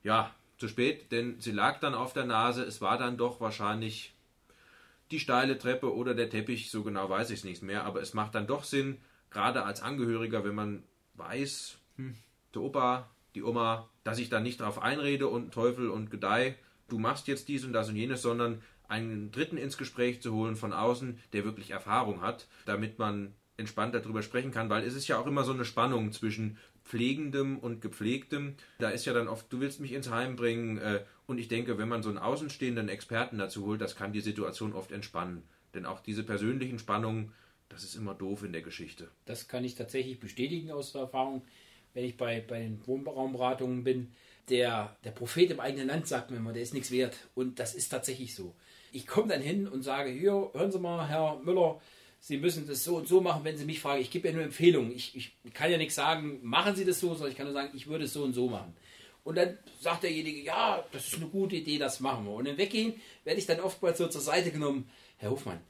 ja, 0.03 0.35
zu 0.59 0.67
spät, 0.67 1.13
denn 1.13 1.41
sie 1.41 1.53
lag 1.53 1.79
dann 1.79 1.95
auf 1.95 2.15
der 2.15 2.25
Nase. 2.25 2.65
Es 2.65 2.81
war 2.81 2.99
dann 2.99 3.17
doch 3.17 3.41
wahrscheinlich 3.41 4.15
die 5.11 5.21
steile 5.21 5.59
Treppe 5.59 5.95
oder 5.95 6.15
der 6.15 6.31
Teppich, 6.31 6.71
so 6.71 6.83
genau 6.83 7.09
weiß 7.09 7.31
ich 7.31 7.41
es 7.41 7.45
nicht 7.45 7.63
mehr. 7.63 7.85
Aber 7.85 8.01
es 8.01 8.15
macht 8.15 8.35
dann 8.35 8.49
doch 8.49 8.65
Sinn, 8.65 8.99
gerade 9.31 9.65
als 9.65 9.83
Angehöriger, 9.83 10.43
wenn 10.45 10.55
man 10.55 10.83
weiß, 11.15 11.77
hm, 11.97 12.15
der 12.55 12.63
Opa, 12.63 13.11
die 13.35 13.43
Oma, 13.43 13.89
dass 14.05 14.19
ich 14.19 14.29
da 14.29 14.41
nicht 14.41 14.61
drauf 14.61 14.81
einrede 14.81 15.29
und 15.29 15.53
Teufel 15.53 15.91
und 15.91 16.11
Gedeih, 16.11 16.55
du 16.89 16.99
machst 16.99 17.27
jetzt 17.29 17.49
dies 17.49 17.65
und 17.65 17.73
das 17.73 17.89
und 17.89 17.97
jenes, 17.97 18.23
sondern 18.23 18.63
einen 18.89 19.31
Dritten 19.31 19.57
ins 19.57 19.79
Gespräch 19.79 20.21
zu 20.21 20.35
holen 20.35 20.57
von 20.57 20.73
außen, 20.73 21.19
der 21.33 21.45
wirklich 21.45 21.71
Erfahrung 21.71 22.21
hat, 22.21 22.47
damit 22.67 22.99
man 22.99 23.35
entspannt 23.57 23.95
darüber 23.95 24.23
sprechen 24.23 24.51
kann, 24.51 24.69
weil 24.69 24.85
es 24.85 24.95
ist 24.95 25.09
ja 25.09 25.19
auch 25.19 25.27
immer 25.27 25.45
so 25.45 25.53
eine 25.53 25.65
Spannung 25.65 26.13
zwischen 26.13 26.59
Pflegendem 26.85 27.59
und 27.59 27.81
Gepflegtem. 27.81 28.55
Da 28.79 28.91
ist 28.91 29.07
ja 29.07 29.13
dann 29.13 29.29
oft, 29.29 29.51
du 29.53 29.61
willst 29.61 29.81
mich 29.81 29.93
ins 29.93 30.11
Heim 30.11 30.37
bringen. 30.37 30.79
Äh, 30.79 31.05
und 31.27 31.39
ich 31.39 31.49
denke, 31.49 31.79
wenn 31.79 31.89
man 31.89 32.03
so 32.03 32.11
einen 32.11 32.19
außenstehenden 32.19 32.89
Experten 32.89 33.39
dazu 33.39 33.65
holt, 33.65 33.81
das 33.81 33.97
kann 33.97 34.13
die 34.13 34.21
Situation 34.21 34.75
oft 34.75 34.93
entspannen. 34.93 35.43
Denn 35.73 35.87
auch 35.87 36.01
diese 36.01 36.25
persönlichen 36.25 36.79
Spannungen, 36.79 37.33
das 37.69 37.85
ist 37.85 37.97
immer 37.97 38.15
doof 38.15 38.43
in 38.43 38.53
der 38.53 38.63
Geschichte. 38.63 39.09
Das 39.25 39.49
kann 39.49 39.65
ich 39.65 39.75
tatsächlich 39.75 40.21
bestätigen 40.21 40.71
aus 40.71 40.93
der 40.93 41.03
Erfahrung, 41.03 41.43
wenn 41.93 42.05
ich 42.05 42.17
bei, 42.17 42.41
bei 42.41 42.61
den 42.61 42.87
Wohnraumberatungen 42.87 43.85
bin. 43.85 44.13
Der, 44.49 44.95
der 45.05 45.11
Prophet 45.11 45.51
im 45.51 45.61
eigenen 45.61 45.89
Land 45.89 46.07
sagt 46.07 46.31
mir 46.31 46.37
immer, 46.37 46.53
der 46.53 46.63
ist 46.63 46.75
nichts 46.75 46.91
wert. 46.91 47.17
Und 47.35 47.59
das 47.59 47.75
ist 47.75 47.89
tatsächlich 47.89 48.35
so. 48.35 48.55
Ich 48.93 49.07
komme 49.07 49.29
dann 49.29 49.41
hin 49.41 49.67
und 49.67 49.83
sage, 49.83 50.11
hier, 50.11 50.51
hören 50.53 50.71
Sie 50.71 50.79
mal, 50.79 51.09
Herr 51.09 51.41
Müller, 51.43 51.81
Sie 52.21 52.39
müssen 52.39 52.67
das 52.67 52.85
so 52.85 52.97
und 52.97 53.09
so 53.09 53.21
machen, 53.21 53.45
wenn 53.45 53.57
Sie 53.57 53.65
mich 53.65 53.81
fragen. 53.81 54.01
Ich 54.01 54.11
gebe 54.11 54.29
ja 54.29 54.35
nur 54.35 54.45
Empfehlungen. 54.45 54.93
Ich, 54.93 55.17
ich 55.17 55.33
kann 55.53 55.71
ja 55.71 55.79
nichts 55.79 55.95
sagen, 55.95 56.41
machen 56.43 56.77
Sie 56.77 56.85
das 56.85 57.01
so, 57.01 57.09
sondern 57.09 57.31
ich 57.31 57.37
kann 57.37 57.47
nur 57.47 57.55
sagen, 57.55 57.71
ich 57.75 57.87
würde 57.87 58.05
es 58.05 58.13
so 58.13 58.23
und 58.23 58.35
so 58.35 58.49
machen. 58.49 58.75
Und 59.25 59.37
dann 59.37 59.59
sagt 59.81 60.03
derjenige, 60.03 60.41
ja, 60.43 60.85
das 60.93 61.09
ist 61.09 61.17
eine 61.17 61.27
gute 61.27 61.57
Idee, 61.57 61.79
das 61.79 62.01
machen 62.01 62.27
wir. 62.27 62.33
Und 62.33 62.47
im 62.47 62.59
Weggehen 62.59 62.95
werde 63.25 63.41
ich 63.41 63.47
dann 63.47 63.61
oftmals 63.61 63.99
so 63.99 64.07
zur 64.07 64.21
Seite 64.21 64.51
genommen. 64.53 64.89
Herr 65.17 65.31
Hofmann, 65.31 65.61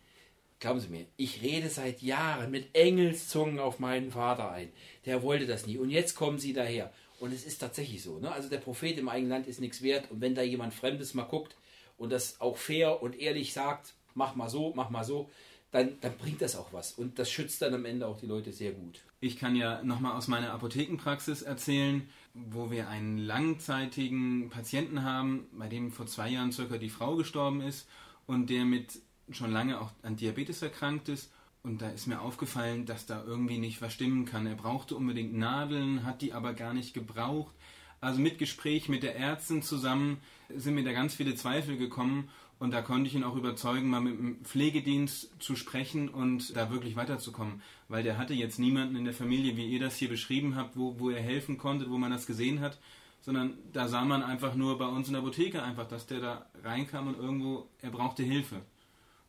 glauben 0.64 0.80
Sie 0.80 0.88
mir, 0.88 1.04
ich 1.18 1.42
rede 1.42 1.68
seit 1.68 2.00
Jahren 2.00 2.50
mit 2.50 2.74
Engelszungen 2.74 3.58
auf 3.58 3.80
meinen 3.80 4.10
Vater 4.10 4.50
ein. 4.50 4.72
Der 5.04 5.22
wollte 5.22 5.46
das 5.46 5.66
nie. 5.66 5.76
Und 5.76 5.90
jetzt 5.90 6.14
kommen 6.14 6.38
Sie 6.38 6.54
daher. 6.54 6.90
Und 7.20 7.34
es 7.34 7.44
ist 7.44 7.58
tatsächlich 7.58 8.02
so. 8.02 8.18
Ne? 8.18 8.32
Also 8.32 8.48
der 8.48 8.58
Prophet 8.58 8.96
im 8.96 9.10
eigenen 9.10 9.28
Land 9.28 9.46
ist 9.46 9.60
nichts 9.60 9.82
wert. 9.82 10.10
Und 10.10 10.22
wenn 10.22 10.34
da 10.34 10.40
jemand 10.40 10.72
Fremdes 10.72 11.12
mal 11.12 11.24
guckt 11.24 11.54
und 11.98 12.10
das 12.10 12.40
auch 12.40 12.56
fair 12.56 13.02
und 13.02 13.20
ehrlich 13.20 13.52
sagt, 13.52 13.92
mach 14.14 14.36
mal 14.36 14.48
so, 14.48 14.72
mach 14.74 14.88
mal 14.88 15.04
so, 15.04 15.30
dann, 15.70 15.98
dann 16.00 16.16
bringt 16.16 16.40
das 16.40 16.56
auch 16.56 16.72
was. 16.72 16.92
Und 16.92 17.18
das 17.18 17.30
schützt 17.30 17.60
dann 17.60 17.74
am 17.74 17.84
Ende 17.84 18.06
auch 18.06 18.18
die 18.18 18.26
Leute 18.26 18.50
sehr 18.50 18.72
gut. 18.72 19.00
Ich 19.20 19.36
kann 19.36 19.56
ja 19.56 19.82
nochmal 19.82 20.16
aus 20.16 20.28
meiner 20.28 20.50
Apothekenpraxis 20.54 21.42
erzählen, 21.42 22.08
wo 22.32 22.70
wir 22.70 22.88
einen 22.88 23.18
langzeitigen 23.18 24.48
Patienten 24.48 25.02
haben, 25.02 25.46
bei 25.52 25.68
dem 25.68 25.92
vor 25.92 26.06
zwei 26.06 26.30
Jahren 26.30 26.52
circa 26.52 26.78
die 26.78 26.88
Frau 26.88 27.16
gestorben 27.16 27.60
ist 27.60 27.86
und 28.26 28.48
der 28.48 28.64
mit 28.64 29.02
schon 29.30 29.52
lange 29.52 29.80
auch 29.80 29.90
an 30.02 30.16
Diabetes 30.16 30.62
erkrankt 30.62 31.08
ist. 31.08 31.32
Und 31.62 31.80
da 31.80 31.88
ist 31.88 32.06
mir 32.06 32.20
aufgefallen, 32.20 32.84
dass 32.84 33.06
da 33.06 33.24
irgendwie 33.24 33.58
nicht 33.58 33.80
was 33.80 33.92
stimmen 33.94 34.26
kann. 34.26 34.46
Er 34.46 34.54
brauchte 34.54 34.96
unbedingt 34.96 35.34
Nadeln, 35.34 36.04
hat 36.04 36.20
die 36.20 36.34
aber 36.34 36.52
gar 36.52 36.74
nicht 36.74 36.92
gebraucht. 36.92 37.54
Also 38.00 38.20
mit 38.20 38.38
Gespräch 38.38 38.90
mit 38.90 39.02
der 39.02 39.16
Ärztin 39.16 39.62
zusammen 39.62 40.18
sind 40.54 40.74
mir 40.74 40.84
da 40.84 40.92
ganz 40.92 41.14
viele 41.14 41.36
Zweifel 41.36 41.78
gekommen 41.78 42.28
und 42.58 42.70
da 42.70 42.82
konnte 42.82 43.08
ich 43.08 43.14
ihn 43.14 43.24
auch 43.24 43.36
überzeugen, 43.36 43.88
mal 43.88 44.00
mit 44.00 44.18
dem 44.18 44.44
Pflegedienst 44.44 45.30
zu 45.38 45.56
sprechen 45.56 46.08
und 46.08 46.56
da 46.56 46.70
wirklich 46.70 46.96
weiterzukommen. 46.96 47.62
Weil 47.88 48.02
der 48.02 48.16
hatte 48.16 48.34
jetzt 48.34 48.58
niemanden 48.58 48.96
in 48.96 49.04
der 49.04 49.14
Familie, 49.14 49.56
wie 49.56 49.66
ihr 49.66 49.80
das 49.80 49.96
hier 49.96 50.08
beschrieben 50.08 50.56
habt, 50.56 50.76
wo, 50.76 50.98
wo 50.98 51.10
er 51.10 51.20
helfen 51.20 51.58
konnte, 51.58 51.90
wo 51.90 51.98
man 51.98 52.10
das 52.10 52.26
gesehen 52.26 52.60
hat. 52.60 52.78
Sondern 53.20 53.54
da 53.72 53.88
sah 53.88 54.04
man 54.04 54.22
einfach 54.22 54.54
nur 54.54 54.78
bei 54.78 54.86
uns 54.86 55.08
in 55.08 55.14
der 55.14 55.22
Apotheke 55.22 55.62
einfach, 55.62 55.88
dass 55.88 56.06
der 56.06 56.20
da 56.20 56.46
reinkam 56.62 57.08
und 57.08 57.18
irgendwo, 57.18 57.68
er 57.80 57.90
brauchte 57.90 58.22
Hilfe. 58.22 58.60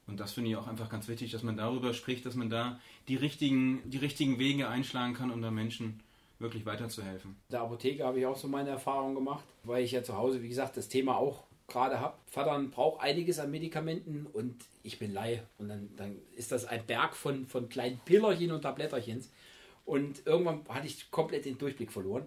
Und 0.07 0.19
das 0.19 0.33
finde 0.33 0.51
ich 0.51 0.55
auch 0.55 0.67
einfach 0.67 0.89
ganz 0.89 1.07
wichtig, 1.07 1.31
dass 1.31 1.43
man 1.43 1.57
darüber 1.57 1.93
spricht, 1.93 2.25
dass 2.25 2.35
man 2.35 2.49
da 2.49 2.79
die 3.07 3.15
richtigen, 3.15 3.81
die 3.89 3.97
richtigen 3.97 4.37
Wege 4.39 4.67
einschlagen 4.67 5.13
kann, 5.13 5.31
um 5.31 5.41
da 5.41 5.51
Menschen 5.51 5.99
wirklich 6.37 6.65
weiterzuhelfen. 6.65 7.31
In 7.49 7.53
der 7.53 7.61
Apotheke 7.61 8.03
habe 8.03 8.19
ich 8.19 8.25
auch 8.25 8.37
so 8.37 8.47
meine 8.47 8.69
Erfahrungen 8.69 9.15
gemacht, 9.15 9.45
weil 9.63 9.83
ich 9.83 9.91
ja 9.91 10.03
zu 10.03 10.17
Hause, 10.17 10.43
wie 10.43 10.49
gesagt, 10.49 10.77
das 10.77 10.89
Thema 10.89 11.17
auch 11.17 11.43
gerade 11.67 11.99
habe. 11.99 12.15
Vater 12.27 12.59
braucht 12.69 13.01
einiges 13.01 13.39
an 13.39 13.49
Medikamenten 13.49 14.27
und 14.31 14.55
ich 14.83 14.99
bin 14.99 15.13
Laie. 15.13 15.43
Und 15.57 15.69
dann, 15.69 15.89
dann 15.95 16.17
ist 16.35 16.51
das 16.51 16.65
ein 16.65 16.85
Berg 16.85 17.15
von, 17.15 17.47
von 17.47 17.69
kleinen 17.69 17.99
Pillerchen 18.05 18.51
und 18.51 18.61
Tabletterchens. 18.61 19.31
Und 19.85 20.25
irgendwann 20.25 20.61
hatte 20.69 20.87
ich 20.87 21.09
komplett 21.09 21.45
den 21.45 21.57
Durchblick 21.57 21.91
verloren. 21.91 22.25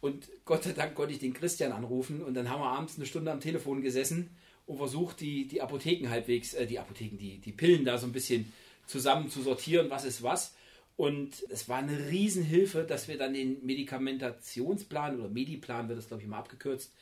Und 0.00 0.28
Gott 0.44 0.64
sei 0.64 0.72
Dank 0.72 0.94
konnte 0.94 1.12
ich 1.12 1.20
den 1.20 1.32
Christian 1.32 1.72
anrufen 1.72 2.22
und 2.22 2.34
dann 2.34 2.50
haben 2.50 2.60
wir 2.60 2.66
abends 2.66 2.96
eine 2.96 3.06
Stunde 3.06 3.32
am 3.32 3.40
Telefon 3.40 3.80
gesessen 3.80 4.30
und 4.66 4.78
versucht, 4.78 5.20
die, 5.20 5.46
die 5.46 5.60
Apotheken 5.60 6.08
halbwegs, 6.08 6.54
äh, 6.54 6.66
die 6.66 6.78
Apotheken, 6.78 7.16
die, 7.18 7.38
die 7.38 7.52
Pillen 7.52 7.84
da 7.84 7.98
so 7.98 8.06
ein 8.06 8.12
bisschen 8.12 8.52
zusammen 8.86 9.30
zu 9.30 9.42
sortieren, 9.42 9.90
was 9.90 10.04
ist 10.04 10.22
was. 10.22 10.54
Und 10.96 11.44
es 11.50 11.68
war 11.68 11.78
eine 11.78 12.10
Riesenhilfe, 12.10 12.84
dass 12.84 13.08
wir 13.08 13.18
dann 13.18 13.34
den 13.34 13.64
Medikamentationsplan 13.66 15.18
oder 15.18 15.28
Mediplan 15.28 15.88
wird 15.88 15.98
das, 15.98 16.06
glaube 16.06 16.22
ich, 16.22 16.28
mal 16.28 16.38
abgekürzt, 16.38 16.92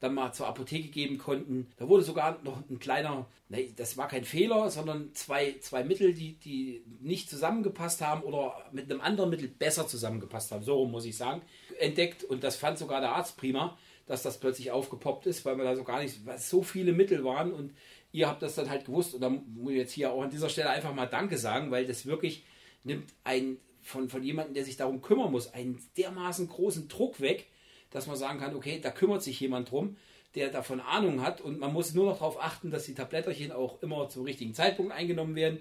dann 0.00 0.14
mal 0.14 0.32
zur 0.32 0.48
Apotheke 0.48 0.88
geben 0.88 1.18
konnten. 1.18 1.68
Da 1.76 1.86
wurde 1.86 2.02
sogar 2.02 2.40
noch 2.42 2.68
ein 2.70 2.78
kleiner, 2.78 3.26
nee, 3.50 3.72
das 3.76 3.96
war 3.98 4.08
kein 4.08 4.24
Fehler, 4.24 4.70
sondern 4.70 5.14
zwei, 5.14 5.56
zwei 5.60 5.84
Mittel, 5.84 6.14
die, 6.14 6.34
die 6.34 6.82
nicht 7.00 7.28
zusammengepasst 7.28 8.00
haben 8.00 8.22
oder 8.22 8.54
mit 8.72 8.90
einem 8.90 9.02
anderen 9.02 9.30
Mittel 9.30 9.48
besser 9.48 9.86
zusammengepasst 9.86 10.50
haben, 10.50 10.64
so 10.64 10.86
muss 10.86 11.04
ich 11.04 11.16
sagen, 11.16 11.42
entdeckt. 11.78 12.24
Und 12.24 12.42
das 12.42 12.56
fand 12.56 12.78
sogar 12.78 13.00
der 13.00 13.12
Arzt 13.12 13.36
prima, 13.36 13.78
dass 14.06 14.22
das 14.22 14.38
plötzlich 14.38 14.70
aufgepoppt 14.70 15.26
ist, 15.26 15.44
weil 15.44 15.56
wir 15.56 15.64
da 15.64 15.76
so 15.76 15.84
gar 15.84 16.02
nicht, 16.02 16.20
so 16.38 16.62
viele 16.62 16.92
Mittel 16.92 17.24
waren 17.24 17.52
und 17.52 17.72
ihr 18.12 18.28
habt 18.28 18.42
das 18.42 18.54
dann 18.54 18.70
halt 18.70 18.84
gewusst. 18.84 19.14
Und 19.14 19.20
da 19.20 19.30
muss 19.30 19.72
ich 19.72 19.78
jetzt 19.78 19.92
hier 19.92 20.12
auch 20.12 20.22
an 20.22 20.30
dieser 20.30 20.48
Stelle 20.48 20.70
einfach 20.70 20.94
mal 20.94 21.06
Danke 21.06 21.38
sagen, 21.38 21.70
weil 21.70 21.86
das 21.86 22.06
wirklich 22.06 22.44
nimmt 22.84 23.08
ein 23.24 23.58
von, 23.82 24.08
von 24.08 24.22
jemandem, 24.22 24.54
der 24.54 24.64
sich 24.64 24.76
darum 24.76 25.02
kümmern 25.02 25.32
muss, 25.32 25.52
einen 25.52 25.82
dermaßen 25.96 26.48
großen 26.48 26.88
Druck 26.88 27.20
weg, 27.20 27.48
dass 27.90 28.06
man 28.06 28.16
sagen 28.16 28.38
kann, 28.38 28.54
okay, 28.54 28.80
da 28.80 28.90
kümmert 28.90 29.22
sich 29.22 29.40
jemand 29.40 29.70
drum, 29.70 29.96
der 30.34 30.50
davon 30.50 30.80
Ahnung 30.80 31.20
hat. 31.20 31.40
Und 31.40 31.58
man 31.58 31.72
muss 31.72 31.94
nur 31.94 32.06
noch 32.06 32.18
darauf 32.18 32.40
achten, 32.40 32.70
dass 32.70 32.84
die 32.84 32.94
Tabletterchen 32.94 33.52
auch 33.52 33.82
immer 33.82 34.08
zum 34.08 34.24
richtigen 34.24 34.54
Zeitpunkt 34.54 34.92
eingenommen 34.92 35.34
werden. 35.34 35.60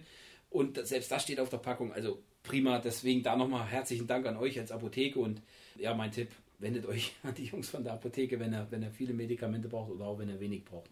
Und 0.49 0.85
selbst 0.85 1.11
das 1.11 1.23
steht 1.23 1.39
auf 1.39 1.49
der 1.49 1.57
Packung, 1.57 1.93
also 1.93 2.19
prima, 2.43 2.79
deswegen 2.79 3.23
da 3.23 3.35
nochmal 3.35 3.65
herzlichen 3.65 4.07
Dank 4.07 4.25
an 4.27 4.37
euch 4.37 4.59
als 4.59 4.71
Apotheke. 4.71 5.19
Und 5.19 5.41
ja, 5.77 5.93
mein 5.93 6.11
Tipp, 6.11 6.29
wendet 6.61 6.85
euch 6.85 7.13
an 7.23 7.33
die 7.35 7.45
Jungs 7.45 7.69
von 7.69 7.83
der 7.83 7.93
Apotheke, 7.93 8.39
wenn 8.39 8.53
er, 8.53 8.69
wenn 8.71 8.83
er 8.83 8.91
viele 8.91 9.13
Medikamente 9.13 9.67
braucht 9.67 9.91
oder 9.91 10.05
auch 10.05 10.19
wenn 10.19 10.29
er 10.29 10.39
wenig 10.39 10.63
braucht. 10.63 10.89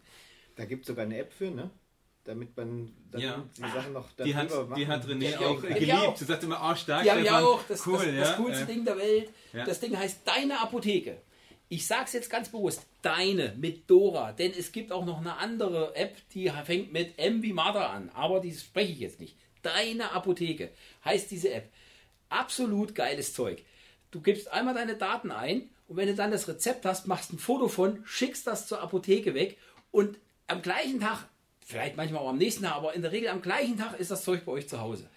Da 0.55 0.65
gibt 0.65 0.81
es 0.81 0.87
sogar 0.87 1.05
eine 1.05 1.17
App 1.17 1.31
für, 1.31 1.51
ne? 1.51 1.69
damit 2.29 2.55
man 2.55 2.91
ja. 3.17 3.43
die 3.57 3.61
Sachen 3.61 3.93
noch 3.93 4.11
die 4.23 4.35
hat, 4.35 4.49
die 4.77 4.87
hat 4.87 5.05
René 5.05 5.37
auch, 5.37 5.57
auch 5.57 5.61
geliebt. 5.61 5.93
Auch. 5.93 6.15
Sie 6.15 6.25
sagt 6.25 6.43
immer, 6.43 6.59
oh 6.61 6.75
stark, 6.75 7.03
Die 7.03 7.11
haben 7.11 7.23
ja 7.23 7.39
auch 7.39 7.63
das, 7.67 7.85
cool, 7.87 7.97
das, 7.97 8.05
ja? 8.05 8.19
das 8.19 8.35
coolste 8.35 8.59
ja. 8.61 8.65
Ding 8.65 8.85
der 8.85 8.97
Welt. 8.97 9.31
Ja. 9.53 9.65
Das 9.65 9.79
Ding 9.79 9.97
heißt 9.97 10.19
Deine 10.25 10.61
Apotheke. 10.61 11.17
Ich 11.69 11.85
sage 11.85 12.05
es 12.05 12.13
jetzt 12.13 12.29
ganz 12.29 12.49
bewusst, 12.49 12.85
deine 13.03 13.55
mit 13.57 13.89
Dora, 13.89 14.31
denn 14.31 14.51
es 14.57 14.71
gibt 14.71 14.91
auch 14.91 15.05
noch 15.05 15.19
eine 15.19 15.37
andere 15.37 15.95
App, 15.95 16.17
die 16.33 16.51
fängt 16.63 16.91
mit 16.91 17.17
M 17.17 17.43
wie 17.43 17.53
Martha 17.53 17.87
an, 17.87 18.09
aber 18.15 18.39
die 18.39 18.53
spreche 18.53 18.91
ich 18.91 18.99
jetzt 18.99 19.19
nicht. 19.19 19.35
Deine 19.61 20.11
Apotheke 20.11 20.71
heißt 21.05 21.29
diese 21.29 21.51
App. 21.51 21.69
Absolut 22.29 22.95
geiles 22.95 23.33
Zeug. 23.33 23.63
Du 24.11 24.21
gibst 24.21 24.51
einmal 24.51 24.73
deine 24.73 24.95
Daten 24.95 25.31
ein 25.31 25.69
und 25.87 25.97
wenn 25.97 26.07
du 26.07 26.15
dann 26.15 26.31
das 26.31 26.47
Rezept 26.47 26.85
hast, 26.85 27.07
machst 27.07 27.33
ein 27.33 27.39
Foto 27.39 27.67
von, 27.67 28.03
schickst 28.05 28.47
das 28.47 28.67
zur 28.67 28.81
Apotheke 28.81 29.33
weg 29.33 29.57
und 29.91 30.17
am 30.47 30.61
gleichen 30.61 30.99
Tag, 30.99 31.27
vielleicht 31.65 31.95
manchmal 31.97 32.23
auch 32.23 32.29
am 32.29 32.37
nächsten 32.37 32.63
Tag, 32.63 32.75
aber 32.75 32.93
in 32.93 33.01
der 33.01 33.11
Regel 33.11 33.29
am 33.29 33.41
gleichen 33.41 33.77
Tag 33.77 33.99
ist 33.99 34.11
das 34.11 34.23
Zeug 34.23 34.45
bei 34.45 34.51
euch 34.51 34.67
zu 34.67 34.79
Hause. 34.79 35.09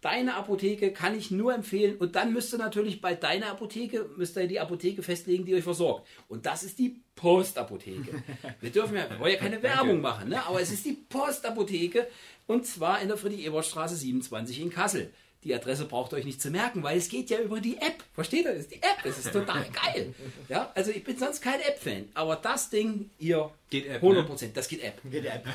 Deine 0.00 0.36
Apotheke 0.36 0.92
kann 0.92 1.18
ich 1.18 1.32
nur 1.32 1.52
empfehlen. 1.52 1.96
Und 1.96 2.14
dann 2.14 2.32
müsst 2.32 2.54
ihr 2.54 2.58
natürlich 2.58 3.00
bei 3.00 3.14
deiner 3.16 3.48
Apotheke, 3.48 4.08
müsst 4.16 4.36
ihr 4.36 4.46
die 4.46 4.60
Apotheke 4.60 5.02
festlegen, 5.02 5.44
die 5.44 5.56
euch 5.56 5.64
versorgt. 5.64 6.06
Und 6.28 6.46
das 6.46 6.62
ist 6.62 6.78
die 6.78 7.00
Postapotheke. 7.16 8.22
Wir 8.60 8.70
dürfen 8.70 8.96
ja, 8.96 9.10
wir 9.10 9.18
wollen 9.18 9.32
ja 9.32 9.38
keine 9.40 9.60
Werbung 9.60 10.00
machen, 10.00 10.28
ne? 10.28 10.46
aber 10.46 10.60
es 10.60 10.70
ist 10.70 10.84
die 10.84 10.92
Postapotheke. 10.92 12.06
Und 12.46 12.64
zwar 12.64 13.02
in 13.02 13.08
der 13.08 13.16
Friedrich-Ebert-Straße 13.16 13.96
27 13.96 14.60
in 14.60 14.70
Kassel. 14.70 15.12
Die 15.48 15.54
Adresse 15.54 15.86
braucht 15.86 16.12
ihr 16.12 16.16
euch 16.16 16.26
nicht 16.26 16.42
zu 16.42 16.50
merken, 16.50 16.82
weil 16.82 16.98
es 16.98 17.08
geht 17.08 17.30
ja 17.30 17.38
über 17.38 17.58
die 17.58 17.78
App. 17.78 18.04
Versteht 18.12 18.44
ihr? 18.44 18.52
Das 18.52 18.60
ist 18.60 18.70
die 18.70 18.82
App. 18.82 18.98
Das 19.02 19.18
ist 19.18 19.32
total 19.32 19.64
geil. 19.94 20.14
Ja, 20.50 20.70
also 20.74 20.90
ich 20.90 21.02
bin 21.02 21.16
sonst 21.16 21.40
kein 21.40 21.58
App-Fan. 21.60 22.04
Aber 22.12 22.36
das 22.36 22.68
Ding 22.68 23.08
hier, 23.18 23.50
geht 23.70 23.86
App, 23.86 24.02
100 24.02 24.26
Prozent, 24.26 24.50
ne? 24.50 24.54
das 24.56 24.68
geht 24.68 24.84
App. 24.84 25.00
Geht 25.10 25.24
App. 25.24 25.46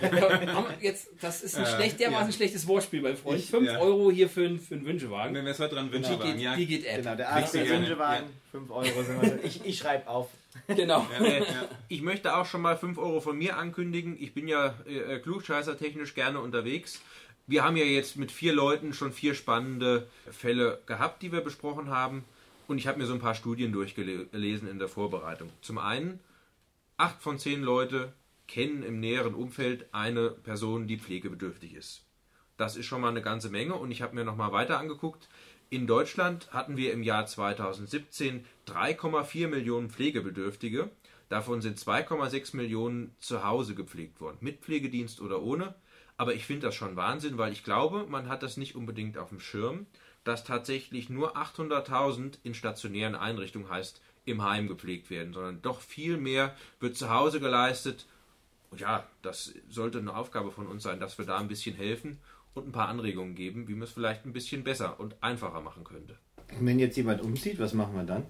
jetzt, 0.82 1.10
das 1.22 1.44
ist 1.44 1.56
ein 1.58 1.66
äh, 1.66 1.68
schlecht, 1.68 2.00
dermaßen 2.00 2.32
ja. 2.32 2.36
schlechtes 2.36 2.66
Wortspiel, 2.66 3.04
mein 3.04 3.16
Freund. 3.16 3.44
5 3.44 3.68
ja. 3.68 3.78
Euro 3.78 4.10
hier 4.10 4.30
für, 4.30 4.46
einen, 4.46 4.60
für 4.60 4.74
einen 4.74 4.86
Wünschewagen. 4.88 5.36
Wenn 5.36 5.46
wir 5.46 5.52
es 5.52 5.60
heute 5.60 5.76
dran 5.76 5.92
Wünschewagen, 5.92 6.26
die 6.26 6.34
geht, 6.34 6.42
ja. 6.42 6.56
Die 6.56 6.66
geht 6.66 6.86
App. 6.88 7.04
Genau, 7.04 7.16
der 7.16 7.30
Arzt 7.30 7.54
der 7.54 7.70
Wünschewagen, 7.70 8.30
5 8.52 8.70
ja. 8.70 8.76
Euro 8.76 9.04
sind 9.04 9.22
wir 9.22 9.44
Ich, 9.44 9.64
ich 9.64 9.78
schreibe 9.78 10.08
auf. 10.08 10.30
Genau. 10.68 11.06
Ich 11.88 12.02
möchte 12.02 12.36
auch 12.36 12.48
schon 12.48 12.62
mal 12.62 12.78
5 12.78 12.98
Euro 12.98 13.22
von 13.22 13.38
mir 13.38 13.58
ankündigen. 13.58 14.18
Ich 14.20 14.34
bin 14.34 14.48
ja 14.48 14.74
äh, 14.88 15.20
klugscheißer 15.20 15.78
technisch 15.78 16.16
gerne 16.16 16.40
unterwegs 16.40 17.00
wir 17.48 17.64
haben 17.64 17.78
ja 17.78 17.84
jetzt 17.84 18.18
mit 18.18 18.32
vier 18.32 18.54
Leuten 18.54 18.94
schon 18.94 19.12
vier 19.12 19.36
spannende 19.36 20.08
Fälle 20.32 20.82
gehabt, 20.86 21.22
die 21.22 21.32
wir 21.32 21.42
besprochen 21.42 21.90
haben. 21.90 22.24
Und 22.68 22.78
ich 22.78 22.88
habe 22.88 23.00
mir 23.00 23.06
so 23.06 23.14
ein 23.14 23.20
paar 23.20 23.36
Studien 23.36 23.74
durchgelesen 23.74 24.70
in 24.70 24.80
der 24.80 24.88
Vorbereitung. 24.88 25.50
Zum 25.62 25.78
einen, 25.78 26.20
acht 26.98 27.22
von 27.22 27.38
zehn 27.38 27.62
Leute 27.62 28.14
kennen 28.48 28.84
im 28.84 29.00
näheren 29.00 29.34
Umfeld 29.34 29.88
eine 29.94 30.30
Person, 30.30 30.88
die 30.88 30.98
pflegebedürftig 30.98 31.74
ist. 31.74 32.06
Das 32.56 32.78
ist 32.78 32.86
schon 32.86 33.02
mal 33.02 33.10
eine 33.10 33.22
ganze 33.22 33.50
Menge. 33.50 33.76
Und 33.76 33.92
ich 33.92 34.02
habe 34.02 34.16
mir 34.16 34.24
nochmal 34.24 34.54
weiter 34.54 34.80
angeguckt. 34.80 35.28
In 35.70 35.88
Deutschland 35.88 36.54
hatten 36.54 36.78
wir 36.78 36.94
im 36.94 37.04
Jahr 37.04 37.26
2017 37.26 38.46
3,4 38.68 39.48
Millionen 39.48 39.90
Pflegebedürftige. 39.90 40.90
Davon 41.30 41.62
sind 41.62 41.80
2,6 41.80 42.56
Millionen 42.56 43.16
zu 43.20 43.44
Hause 43.44 43.76
gepflegt 43.76 44.22
worden, 44.22 44.38
mit 44.42 44.62
Pflegedienst 44.62 45.22
oder 45.22 45.42
ohne. 45.42 45.76
Aber 46.18 46.36
ich 46.36 46.46
finde 46.46 46.68
das 46.68 46.76
schon 46.76 46.96
Wahnsinn, 46.96 47.38
weil 47.38 47.52
ich 47.52 47.64
glaube, 47.64 48.06
man 48.08 48.30
hat 48.30 48.44
das 48.44 48.58
nicht 48.58 48.76
unbedingt 48.76 49.18
auf 49.18 49.30
dem 49.30 49.40
Schirm. 49.40 49.88
dass 50.24 50.44
tatsächlich 50.44 51.10
nur 51.10 51.36
800.000 51.36 52.38
in 52.44 52.54
stationären 52.54 53.16
Einrichtungen 53.16 53.70
heißt, 53.70 54.02
im 54.26 54.42
Heim 54.42 54.68
gepflegt 54.68 55.10
werden, 55.10 55.34
sondern 55.34 55.62
doch 55.62 55.82
viel 55.82 56.18
mehr 56.18 56.56
wird 56.80 56.96
zu 56.96 57.10
Hause 57.10 57.40
geleistet. 57.40 58.06
Und 58.72 58.80
ja, 58.80 59.06
das 59.22 59.54
sollte 59.70 60.00
eine 60.00 60.16
Aufgabe 60.16 60.52
von 60.52 60.68
uns 60.68 60.84
sein, 60.84 61.00
dass 61.00 61.18
wir 61.18 61.26
da 61.26 61.38
ein 61.38 61.50
bisschen 61.50 61.76
helfen 61.76 62.20
und 62.54 62.68
ein 62.68 62.72
paar 62.72 62.88
Anregungen 62.88 63.36
geben, 63.36 63.68
wie 63.68 63.74
man 63.74 63.84
es 63.84 63.92
vielleicht 63.92 64.26
ein 64.26 64.34
bisschen 64.34 64.64
besser 64.64 65.00
und 65.00 65.22
einfacher 65.22 65.62
machen 65.62 65.84
könnte. 65.84 66.18
Wenn 66.60 66.80
jetzt 66.80 66.96
jemand 66.96 67.22
umzieht, 67.22 67.60
was 67.60 67.74
machen 67.74 67.96
wir 67.96 68.04
dann? 68.04 68.26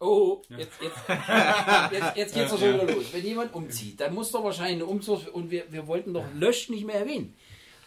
Oh, 0.00 0.42
jetzt, 0.56 0.80
jetzt, 0.80 0.96
jetzt, 1.92 2.16
jetzt 2.16 2.34
geht's 2.34 2.50
doch 2.50 2.58
schon 2.58 2.74
wieder 2.74 2.94
los. 2.94 3.06
Wenn 3.12 3.24
jemand 3.24 3.52
umzieht, 3.54 4.00
dann 4.00 4.14
muss 4.14 4.30
doch 4.30 4.44
wahrscheinlich 4.44 4.76
eine 4.76 4.86
Umzug 4.86 5.34
und 5.34 5.50
wir, 5.50 5.64
wir 5.72 5.86
wollten 5.86 6.14
doch 6.14 6.24
Lösch 6.34 6.68
nicht 6.68 6.86
mehr 6.86 6.96
erwähnen. 6.96 7.34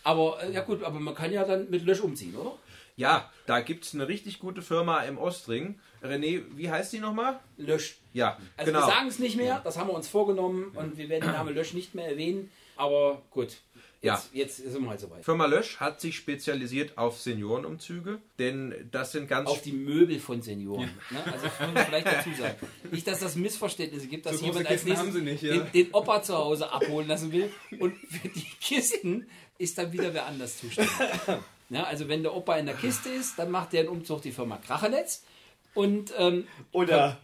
Aber 0.03 0.43
äh, 0.43 0.51
ja 0.51 0.61
gut, 0.61 0.83
aber 0.83 0.99
man 0.99 1.15
kann 1.15 1.31
ja 1.31 1.45
dann 1.45 1.69
mit 1.69 1.85
Lösch 1.85 2.01
umziehen, 2.01 2.35
oder? 2.35 2.57
Ja, 2.97 3.31
da 3.45 3.61
gibt 3.61 3.85
es 3.85 3.93
eine 3.93 4.07
richtig 4.07 4.39
gute 4.39 4.61
Firma 4.61 5.01
im 5.03 5.17
Ostring. 5.17 5.79
René, 6.03 6.43
wie 6.55 6.69
heißt 6.69 6.91
die 6.93 6.99
nochmal? 6.99 7.39
Lösch. 7.57 7.99
Ja, 8.13 8.37
Also 8.57 8.71
genau. 8.71 8.85
wir 8.85 8.91
sagen 8.91 9.07
es 9.07 9.19
nicht 9.19 9.37
mehr, 9.37 9.61
das 9.63 9.77
haben 9.77 9.87
wir 9.87 9.93
uns 9.93 10.07
vorgenommen 10.09 10.71
und 10.75 10.97
wir 10.97 11.07
werden 11.07 11.23
den 11.23 11.31
Namen 11.33 11.55
Lösch 11.55 11.73
nicht 11.73 11.95
mehr 11.95 12.07
erwähnen. 12.09 12.51
Aber 12.75 13.21
gut, 13.31 13.57
jetzt, 14.01 14.29
jetzt 14.33 14.57
sind 14.57 14.81
wir 14.83 14.89
halt 14.89 14.99
soweit. 14.99 15.23
Firma 15.23 15.45
Lösch 15.45 15.77
hat 15.77 16.01
sich 16.01 16.15
spezialisiert 16.15 16.97
auf 16.97 17.19
Seniorenumzüge, 17.19 18.19
denn 18.39 18.89
das 18.91 19.11
sind 19.11 19.27
ganz 19.27 19.49
Auf 19.49 19.61
die 19.61 19.71
Möbel 19.71 20.19
von 20.19 20.41
Senioren. 20.41 20.89
Ne? 21.09 21.23
Also 21.31 21.45
das 21.45 21.59
muss 21.59 21.73
man 21.73 21.85
vielleicht 21.85 22.07
dazu 22.07 22.29
sagen. 22.33 22.55
Nicht, 22.91 23.07
dass 23.07 23.19
das 23.19 23.35
Missverständnisse 23.35 24.07
gibt, 24.07 24.25
dass 24.25 24.39
So 24.39 24.45
jemand 24.45 24.67
als 24.67 24.83
nächstes 24.85 25.13
nicht, 25.15 25.43
ja. 25.43 25.53
den, 25.57 25.71
den 25.71 25.93
Opa 25.93 26.23
zu 26.23 26.35
Hause 26.35 26.71
abholen 26.71 27.07
lassen 27.07 27.31
will 27.31 27.51
und 27.79 27.95
für 27.97 28.27
die 28.27 28.47
Kisten 28.59 29.27
ist 29.57 29.77
dann 29.77 29.91
wieder 29.93 30.13
wer 30.13 30.25
anders 30.25 30.57
zuständig. 30.57 30.91
Ja, 31.69 31.83
also 31.83 32.09
wenn 32.09 32.21
der 32.21 32.35
Opa 32.35 32.57
in 32.57 32.65
der 32.65 32.75
Kiste 32.75 33.09
ist, 33.09 33.39
dann 33.39 33.49
macht 33.49 33.71
der 33.71 33.81
einen 33.81 33.89
Umzug 33.89 34.21
die 34.21 34.33
Firma 34.33 34.57
Krachernetz 34.57 35.23
und 35.73 36.13
ähm, 36.17 36.45
Oder, 36.73 37.17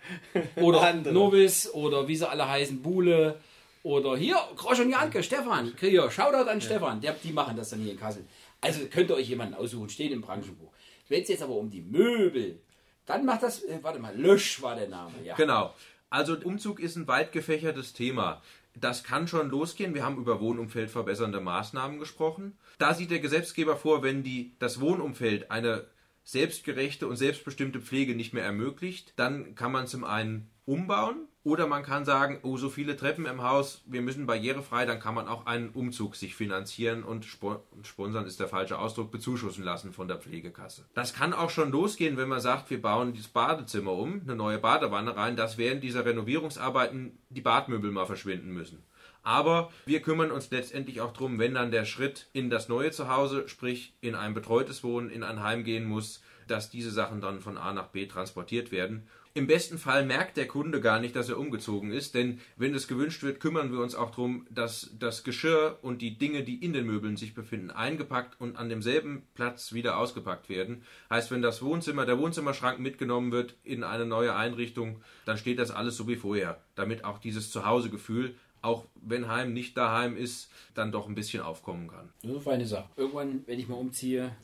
oder 0.56 0.82
Andere. 0.84 1.14
Novis 1.14 1.70
oder 1.74 2.08
wie 2.08 2.16
sie 2.16 2.30
alle 2.30 2.48
heißen, 2.48 2.82
Bule 2.82 3.42
oder 3.88 4.18
hier, 4.18 4.36
Grosch 4.58 4.82
und 4.82 4.90
Janke, 4.90 5.24
Stefan, 5.24 5.74
hier, 5.80 6.12
Shoutout 6.12 6.50
an 6.50 6.60
Stefan, 6.60 7.00
der, 7.00 7.14
die 7.14 7.32
machen 7.32 7.56
das 7.56 7.70
dann 7.70 7.80
hier 7.80 7.94
in 7.94 8.00
Kassel. 8.00 8.26
Also 8.60 8.86
könnt 8.88 9.10
ihr 9.10 9.16
euch 9.16 9.30
jemanden 9.30 9.54
aussuchen, 9.54 9.90
steht 9.90 10.12
im 10.12 10.22
Branchenbuch. 10.22 10.72
Wenn 11.08 11.22
es 11.22 11.30
jetzt 11.30 11.42
aber 11.42 11.56
um 11.56 11.70
die 11.70 11.82
Möbel, 11.82 12.60
dann 13.06 13.26
macht 13.26 13.44
das, 13.44 13.64
äh, 13.64 13.80
warte 13.82 14.00
mal, 14.00 14.14
Lösch 14.14 14.62
war 14.62 14.76
der 14.76 14.90
Name, 14.90 15.14
ja. 15.24 15.36
Genau. 15.36 15.74
Also 16.10 16.36
Umzug 16.36 16.82
ist 16.82 16.98
ein 16.98 17.08
weit 17.08 17.32
gefächertes 17.32 17.94
Thema. 17.94 18.42
Das 18.76 19.06
kann 19.06 19.28
schon 19.28 19.50
losgehen. 19.50 19.94
Wir 19.94 20.04
haben 20.04 20.18
über 20.18 20.42
Wohnumfeld 20.42 20.90
verbessernde 20.90 21.40
Maßnahmen 21.40 21.98
gesprochen. 21.98 22.58
Da 22.80 22.94
sieht 22.94 23.12
der 23.12 23.20
Gesetzgeber 23.20 23.78
vor, 23.78 24.04
wenn 24.04 24.22
die, 24.22 24.52
das 24.60 24.82
Wohnumfeld 24.82 25.50
eine 25.50 25.86
selbstgerechte 26.26 27.08
und 27.08 27.16
selbstbestimmte 27.16 27.80
Pflege 27.80 28.16
nicht 28.16 28.34
mehr 28.34 28.44
ermöglicht, 28.44 29.14
dann 29.16 29.56
kann 29.56 29.72
man 29.72 29.88
zum 29.88 30.04
einen 30.04 30.50
umbauen 30.68 31.28
oder 31.44 31.66
man 31.66 31.82
kann 31.82 32.04
sagen, 32.04 32.40
oh, 32.44 32.58
so 32.58 32.70
viele 32.70 32.98
Treppen 32.98 33.26
im 33.26 33.42
Haus, 33.42 33.82
wir 33.86 34.02
müssen 34.02 34.26
barrierefrei, 34.26 34.86
dann 34.86 35.00
kann 35.00 35.16
man 35.16 35.30
auch 35.30 35.46
einen 35.46 35.70
Umzug 35.70 36.18
sich 36.18 36.36
finanzieren 36.36 37.04
und 37.04 37.26
spo- 37.26 37.62
sponsern 37.84 38.26
ist 38.26 38.42
der 38.42 38.50
falsche 38.50 38.78
Ausdruck, 38.78 39.10
bezuschussen 39.10 39.64
lassen 39.64 39.94
von 39.94 40.10
der 40.10 40.18
Pflegekasse. 40.18 40.86
Das 40.94 41.14
kann 41.14 41.34
auch 41.34 41.50
schon 41.50 41.72
losgehen, 41.72 42.18
wenn 42.18 42.28
man 42.28 42.42
sagt, 42.42 42.70
wir 42.70 42.82
bauen 42.82 43.14
dieses 43.14 43.30
Badezimmer 43.30 43.94
um, 43.94 44.22
eine 44.22 44.36
neue 44.36 44.58
Badewanne 44.60 45.16
rein, 45.16 45.38
dass 45.38 45.58
während 45.58 45.84
dieser 45.84 46.06
Renovierungsarbeiten 46.06 47.18
die 47.30 47.42
Badmöbel 47.42 47.92
mal 47.92 48.06
verschwinden 48.06 48.52
müssen. 48.52 48.84
Aber 49.24 49.72
wir 49.86 50.02
kümmern 50.02 50.32
uns 50.32 50.52
letztendlich 50.52 51.00
auch 51.00 51.14
darum, 51.14 51.40
wenn 51.40 51.54
dann 51.54 51.72
der 51.72 51.86
Schritt 51.86 52.28
in 52.34 52.50
das 52.50 52.68
neue 52.68 52.92
Zuhause, 52.92 53.48
sprich 53.48 53.94
in 54.02 54.16
ein 54.16 54.34
betreutes 54.34 54.84
Wohnen, 54.84 55.10
in 55.10 55.24
ein 55.24 55.42
Heim 55.42 55.64
gehen 55.64 55.86
muss, 55.86 56.22
dass 56.48 56.70
diese 56.70 56.92
Sachen 56.92 57.22
dann 57.22 57.40
von 57.40 57.58
A 57.58 57.74
nach 57.74 57.88
B 57.88 58.06
transportiert 58.06 58.72
werden. 58.72 59.08
Im 59.38 59.46
besten 59.46 59.78
Fall 59.78 60.04
merkt 60.04 60.36
der 60.36 60.48
Kunde 60.48 60.82
gar 60.82 61.00
nicht, 61.00 61.16
dass 61.16 61.30
er 61.30 61.38
umgezogen 61.38 61.92
ist, 61.92 62.16
denn 62.16 62.40
wenn 62.56 62.74
es 62.74 62.88
gewünscht 62.88 63.22
wird, 63.22 63.40
kümmern 63.40 63.72
wir 63.72 63.82
uns 63.82 63.94
auch 63.94 64.10
darum, 64.10 64.48
dass 64.50 64.90
das 64.98 65.24
Geschirr 65.24 65.78
und 65.84 66.02
die 66.02 66.18
Dinge, 66.18 66.44
die 66.44 66.56
in 66.56 66.74
den 66.74 66.88
Möbeln 66.88 67.18
sich 67.18 67.36
befinden, 67.36 67.70
eingepackt 67.70 68.42
und 68.42 68.58
an 68.58 68.68
demselben 68.68 69.28
Platz 69.36 69.74
wieder 69.74 70.00
ausgepackt 70.00 70.50
werden. 70.50 70.82
Heißt, 71.12 71.30
wenn 71.30 71.44
das 71.44 71.62
Wohnzimmer, 71.62 72.08
der 72.08 72.18
Wohnzimmerschrank 72.18 72.80
mitgenommen 72.80 73.32
wird 73.32 73.54
in 73.64 73.84
eine 73.84 74.08
neue 74.08 74.36
Einrichtung, 74.36 75.04
dann 75.26 75.38
steht 75.38 75.60
das 75.60 75.70
alles 75.70 75.98
so 75.98 76.08
wie 76.08 76.16
vorher, 76.16 76.60
damit 76.74 77.06
auch 77.06 77.20
dieses 77.20 77.52
Zuhausegefühl, 77.52 78.34
auch 78.64 78.86
wenn 78.96 79.28
Heim 79.28 79.54
nicht 79.54 79.78
daheim 79.78 80.18
ist, 80.18 80.50
dann 80.74 80.92
doch 80.92 81.08
ein 81.08 81.14
bisschen 81.14 81.44
aufkommen 81.44 81.90
kann. 81.90 82.10
Das 82.24 82.32
ist 82.32 82.36
eine 82.38 82.42
feine 82.42 82.66
Sache. 82.66 82.90
Irgendwann, 82.96 83.44
wenn 83.46 83.60
ich 83.60 83.68
mal 83.68 83.76
umziehe, 83.76 84.36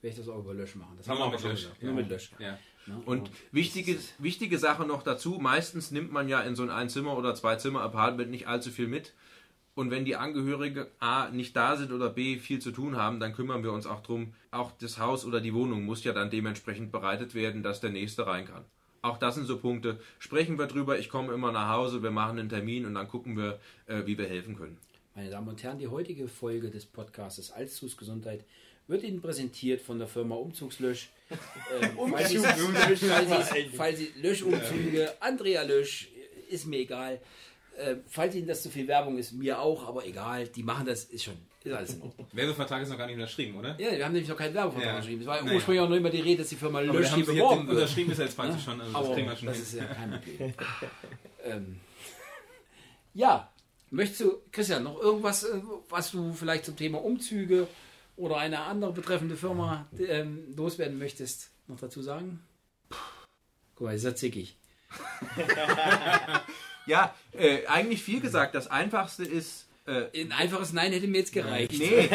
werde 0.00 0.08
ich 0.08 0.16
das 0.16 0.28
auch 0.28 0.40
über 0.40 0.54
Lösch 0.54 0.74
machen. 0.74 0.94
Das 0.96 1.08
haben 1.08 1.18
wir 1.18 1.26
aber 1.26 1.34
mit 1.34 1.44
Lösch, 1.44 1.68
ja. 1.80 1.86
Nur 1.86 1.94
mit 1.94 2.08
Lösch. 2.08 2.32
Ja. 2.40 2.58
Ne? 2.88 3.00
Und 3.04 3.30
wichtige, 3.52 3.98
wichtige 4.18 4.58
Sache 4.58 4.84
noch 4.84 5.02
dazu, 5.02 5.38
meistens 5.40 5.90
nimmt 5.90 6.12
man 6.12 6.28
ja 6.28 6.40
in 6.40 6.56
so 6.56 6.62
ein 6.62 6.70
Einzimmer- 6.70 7.16
oder 7.16 7.34
Zwei-Zimmer-Apartment 7.34 8.30
nicht 8.30 8.48
allzu 8.48 8.70
viel 8.70 8.88
mit. 8.88 9.14
Und 9.74 9.92
wenn 9.92 10.04
die 10.04 10.16
Angehörigen 10.16 10.86
A 10.98 11.28
nicht 11.28 11.54
da 11.54 11.76
sind 11.76 11.92
oder 11.92 12.10
B 12.10 12.38
viel 12.38 12.58
zu 12.58 12.72
tun 12.72 12.96
haben, 12.96 13.20
dann 13.20 13.32
kümmern 13.32 13.62
wir 13.62 13.72
uns 13.72 13.86
auch 13.86 14.02
drum. 14.02 14.34
Auch 14.50 14.72
das 14.80 14.98
Haus 14.98 15.24
oder 15.24 15.40
die 15.40 15.54
Wohnung 15.54 15.84
muss 15.84 16.02
ja 16.02 16.12
dann 16.12 16.30
dementsprechend 16.30 16.90
bereitet 16.90 17.34
werden, 17.34 17.62
dass 17.62 17.80
der 17.80 17.90
Nächste 17.90 18.26
rein 18.26 18.46
kann. 18.46 18.64
Auch 19.02 19.18
das 19.18 19.36
sind 19.36 19.46
so 19.46 19.58
Punkte. 19.58 20.00
Sprechen 20.18 20.58
wir 20.58 20.66
drüber, 20.66 20.98
ich 20.98 21.08
komme 21.08 21.32
immer 21.32 21.52
nach 21.52 21.68
Hause, 21.68 22.02
wir 22.02 22.10
machen 22.10 22.40
einen 22.40 22.48
Termin 22.48 22.86
und 22.86 22.94
dann 22.94 23.06
gucken 23.06 23.36
wir, 23.36 23.60
äh, 23.86 24.04
wie 24.06 24.18
wir 24.18 24.26
helfen 24.26 24.56
können. 24.56 24.78
Meine 25.14 25.30
Damen 25.30 25.48
und 25.48 25.62
Herren, 25.62 25.78
die 25.78 25.88
heutige 25.88 26.26
Folge 26.26 26.70
des 26.70 26.84
Podcasts 26.84 27.52
Alzus 27.52 27.96
Gesundheit 27.96 28.44
wird 28.88 29.04
Ihnen 29.04 29.20
präsentiert 29.20 29.80
von 29.80 29.98
der 29.98 30.08
Firma 30.08 30.34
Umzugslösch. 30.34 31.10
Ähm, 31.30 31.90
falls, 32.10 32.28
Sie, 32.30 32.38
falls, 32.38 33.00
Sie, 33.50 33.70
falls 33.76 33.98
Sie 33.98 34.12
Löschumzüge, 34.16 35.12
Andrea 35.20 35.62
Lösch, 35.62 36.08
ist 36.48 36.66
mir 36.66 36.78
egal. 36.78 37.20
Äh, 37.76 37.96
falls 38.08 38.34
Ihnen 38.34 38.46
das 38.48 38.62
zu 38.62 38.70
viel 38.70 38.88
Werbung 38.88 39.18
ist, 39.18 39.32
mir 39.32 39.60
auch, 39.60 39.86
aber 39.86 40.04
egal, 40.06 40.48
die 40.48 40.62
machen 40.64 40.86
das, 40.86 41.04
ist 41.04 41.24
schon, 41.24 41.34
ist 41.62 41.72
alles 41.72 41.94
in 41.94 42.02
Ordnung. 42.02 42.26
Werbevertrag 42.32 42.82
ist 42.82 42.88
noch 42.88 42.98
gar 42.98 43.06
nicht 43.06 43.14
unterschrieben, 43.16 43.56
oder? 43.58 43.76
Ja, 43.78 43.92
wir 43.96 44.04
haben 44.04 44.12
nämlich 44.12 44.28
noch 44.28 44.36
keinen 44.36 44.54
Werbevertrag 44.54 44.92
Ja. 44.94 44.98
geschrieben. 44.98 45.20
Es 45.20 45.26
war 45.28 45.36
ja 45.36 45.42
Naja. 45.44 45.54
ursprünglich 45.54 45.82
auch 45.82 45.88
nur 45.88 45.98
immer 45.98 46.10
die 46.10 46.20
Rede, 46.20 46.38
dass 46.42 46.48
die 46.48 46.56
Firma 46.56 46.78
Aber 46.80 46.92
Lösch 46.94 47.14
hier 47.14 47.24
beworben 47.24 47.68
wird. 47.68 47.76
unterschrieben 47.76 48.10
ist 48.10 48.18
jetzt 48.18 48.36
praktisch 48.36 48.64
schon, 48.64 48.80
also 48.80 48.92
das 48.92 49.00
Aber 49.04 49.14
kriegen 49.14 49.28
wir 49.28 49.36
schon 49.36 49.46
das 49.46 49.56
hin. 49.58 49.64
ist 49.64 49.74
ja 49.74 49.84
kein 49.84 50.10
Problem. 50.10 50.54
ähm, 51.44 51.80
ja, 53.14 53.52
möchtest 53.90 54.20
du, 54.22 54.42
Christian, 54.50 54.82
noch 54.84 55.00
irgendwas, 55.00 55.44
äh, 55.44 55.60
was 55.88 56.10
du 56.10 56.32
vielleicht 56.32 56.64
zum 56.64 56.76
Thema 56.76 56.98
Umzüge 57.04 57.68
oder 58.18 58.36
eine 58.36 58.60
andere 58.60 58.92
betreffende 58.92 59.36
Firma 59.36 59.86
ähm, 59.98 60.54
loswerden 60.56 60.98
möchtest, 60.98 61.50
noch 61.66 61.80
dazu 61.80 62.02
sagen? 62.02 62.40
Guck 63.74 63.86
mal, 63.86 63.94
ist 63.94 64.04
ja 64.04 64.14
zickig. 64.14 64.56
Ja, 66.88 67.14
äh, 67.32 67.66
eigentlich 67.66 68.02
viel 68.02 68.20
gesagt. 68.20 68.54
Das 68.54 68.66
Einfachste 68.66 69.22
ist, 69.22 69.68
äh, 69.86 70.06
Ein 70.20 70.32
einfaches 70.32 70.72
Nein 70.72 70.92
hätte 70.92 71.06
mir 71.06 71.18
jetzt 71.18 71.32
gereicht. 71.32 71.72
Nee. 71.78 72.08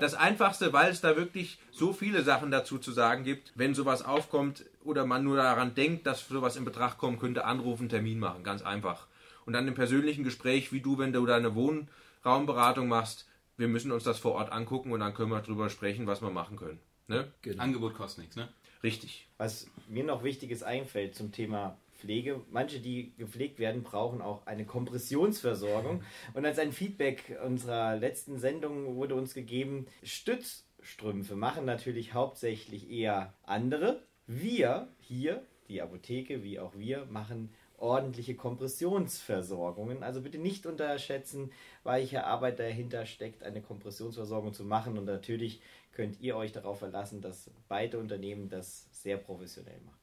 das 0.00 0.14
Einfachste, 0.14 0.72
weil 0.72 0.90
es 0.90 1.00
da 1.00 1.16
wirklich 1.16 1.58
so 1.72 1.92
viele 1.92 2.22
Sachen 2.22 2.50
dazu 2.50 2.78
zu 2.78 2.92
sagen 2.92 3.24
gibt, 3.24 3.52
wenn 3.54 3.74
sowas 3.74 4.04
aufkommt 4.04 4.64
oder 4.84 5.04
man 5.04 5.24
nur 5.24 5.36
daran 5.36 5.74
denkt, 5.74 6.06
dass 6.06 6.26
sowas 6.26 6.56
in 6.56 6.64
Betracht 6.64 6.98
kommen 6.98 7.18
könnte, 7.18 7.44
anrufen, 7.44 7.88
Termin 7.88 8.18
machen, 8.18 8.44
ganz 8.44 8.62
einfach. 8.62 9.06
Und 9.46 9.52
dann 9.52 9.68
im 9.68 9.74
persönlichen 9.74 10.24
Gespräch, 10.24 10.72
wie 10.72 10.80
du, 10.80 10.98
wenn 10.98 11.12
du 11.12 11.24
deine 11.26 11.54
Wohnraumberatung 11.54 12.88
machst, 12.88 13.26
wir 13.56 13.68
müssen 13.68 13.92
uns 13.92 14.04
das 14.04 14.18
vor 14.18 14.32
Ort 14.32 14.52
angucken 14.52 14.92
und 14.92 15.00
dann 15.00 15.14
können 15.14 15.30
wir 15.30 15.40
drüber 15.40 15.70
sprechen, 15.70 16.06
was 16.06 16.22
wir 16.22 16.30
machen 16.30 16.56
können. 16.56 16.80
Ne? 17.08 17.32
Genau. 17.42 17.62
Angebot 17.62 17.94
kostet 17.94 18.24
nichts, 18.24 18.36
ne? 18.36 18.48
Richtig. 18.82 19.28
Was 19.38 19.68
mir 19.88 20.04
noch 20.04 20.22
Wichtiges 20.22 20.62
einfällt 20.62 21.14
zum 21.14 21.32
Thema 21.32 21.78
Pflege. 21.96 22.42
Manche, 22.50 22.80
die 22.80 23.14
gepflegt 23.16 23.58
werden, 23.58 23.82
brauchen 23.82 24.20
auch 24.20 24.46
eine 24.46 24.64
Kompressionsversorgung. 24.64 26.02
Und 26.34 26.44
als 26.44 26.58
ein 26.58 26.72
Feedback 26.72 27.38
unserer 27.44 27.96
letzten 27.96 28.38
Sendung 28.38 28.96
wurde 28.96 29.14
uns 29.14 29.34
gegeben, 29.34 29.86
Stützstrümpfe 30.02 31.36
machen 31.36 31.64
natürlich 31.64 32.14
hauptsächlich 32.14 32.90
eher 32.90 33.34
andere. 33.44 34.02
Wir 34.26 34.88
hier, 35.00 35.42
die 35.68 35.80
Apotheke 35.80 36.42
wie 36.42 36.58
auch 36.58 36.76
wir, 36.76 37.06
machen 37.06 37.50
ordentliche 37.78 38.34
Kompressionsversorgungen. 38.34 40.02
Also 40.02 40.20
bitte 40.20 40.38
nicht 40.38 40.66
unterschätzen, 40.66 41.52
welche 41.84 42.24
Arbeit 42.24 42.58
dahinter 42.58 43.06
steckt, 43.06 43.42
eine 43.42 43.62
Kompressionsversorgung 43.62 44.52
zu 44.52 44.64
machen. 44.64 44.98
Und 44.98 45.04
natürlich 45.04 45.60
könnt 45.92 46.20
ihr 46.20 46.36
euch 46.36 46.52
darauf 46.52 46.78
verlassen, 46.78 47.20
dass 47.20 47.50
beide 47.68 47.98
Unternehmen 47.98 48.48
das 48.48 48.88
sehr 48.92 49.16
professionell 49.16 49.80
machen. 49.80 49.98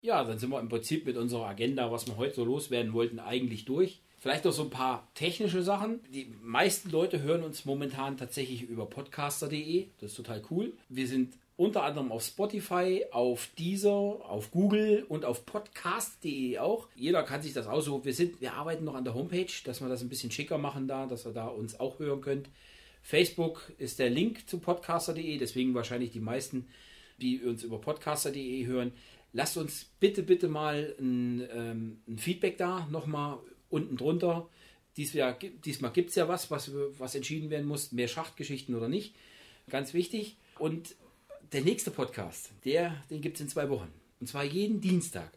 Ja, 0.00 0.22
dann 0.22 0.38
sind 0.38 0.50
wir 0.50 0.60
im 0.60 0.68
Prinzip 0.68 1.06
mit 1.06 1.16
unserer 1.16 1.46
Agenda, 1.46 1.90
was 1.90 2.06
wir 2.06 2.16
heute 2.16 2.36
so 2.36 2.44
loswerden 2.44 2.92
wollten, 2.92 3.18
eigentlich 3.18 3.64
durch. 3.64 4.00
Vielleicht 4.20 4.44
noch 4.44 4.52
so 4.52 4.62
ein 4.62 4.70
paar 4.70 5.08
technische 5.14 5.62
Sachen. 5.62 6.00
Die 6.12 6.32
meisten 6.42 6.90
Leute 6.90 7.22
hören 7.22 7.44
uns 7.44 7.64
momentan 7.64 8.16
tatsächlich 8.16 8.62
über 8.62 8.86
podcaster.de. 8.86 9.88
Das 10.00 10.10
ist 10.10 10.16
total 10.16 10.42
cool. 10.50 10.72
Wir 10.88 11.06
sind 11.06 11.34
unter 11.58 11.82
anderem 11.82 12.12
auf 12.12 12.22
Spotify, 12.22 13.04
auf 13.10 13.48
Deezer, 13.58 13.90
auf 13.90 14.52
Google 14.52 15.04
und 15.08 15.24
auf 15.24 15.44
podcast.de 15.44 16.56
auch. 16.58 16.86
Jeder 16.94 17.24
kann 17.24 17.42
sich 17.42 17.52
das 17.52 17.66
aussuchen. 17.66 18.04
Wir, 18.04 18.14
sind, 18.14 18.40
wir 18.40 18.54
arbeiten 18.54 18.84
noch 18.84 18.94
an 18.94 19.02
der 19.02 19.14
Homepage, 19.14 19.50
dass 19.64 19.80
wir 19.80 19.88
das 19.88 20.00
ein 20.00 20.08
bisschen 20.08 20.30
schicker 20.30 20.56
machen 20.56 20.86
da, 20.86 21.06
dass 21.06 21.26
ihr 21.26 21.32
da 21.32 21.48
uns 21.48 21.80
auch 21.80 21.98
hören 21.98 22.20
könnt. 22.20 22.48
Facebook 23.02 23.72
ist 23.76 23.98
der 23.98 24.08
Link 24.08 24.48
zu 24.48 24.60
podcaster.de, 24.60 25.36
deswegen 25.36 25.74
wahrscheinlich 25.74 26.12
die 26.12 26.20
meisten, 26.20 26.68
die 27.20 27.42
uns 27.42 27.64
über 27.64 27.80
podcaster.de 27.80 28.64
hören. 28.66 28.92
Lasst 29.32 29.56
uns 29.56 29.86
bitte, 29.98 30.22
bitte 30.22 30.46
mal 30.46 30.94
ein, 31.00 31.44
ähm, 31.52 32.02
ein 32.06 32.18
Feedback 32.18 32.56
da, 32.56 32.86
nochmal 32.88 33.40
unten 33.68 33.96
drunter. 33.96 34.48
Dies 34.96 35.12
Jahr, 35.12 35.36
diesmal 35.64 35.90
gibt 35.90 36.10
es 36.10 36.14
ja 36.14 36.28
was, 36.28 36.52
was, 36.52 36.70
was 36.98 37.16
entschieden 37.16 37.50
werden 37.50 37.66
muss, 37.66 37.90
mehr 37.90 38.06
Schachtgeschichten 38.06 38.76
oder 38.76 38.88
nicht. 38.88 39.16
Ganz 39.68 39.92
wichtig. 39.92 40.36
Und 40.60 40.94
der 41.52 41.62
nächste 41.62 41.90
Podcast, 41.90 42.50
der, 42.64 42.94
den 43.10 43.20
gibt 43.20 43.36
es 43.36 43.40
in 43.40 43.48
zwei 43.48 43.70
Wochen. 43.70 43.88
Und 44.20 44.26
zwar 44.26 44.44
jeden 44.44 44.80
Dienstag. 44.80 45.30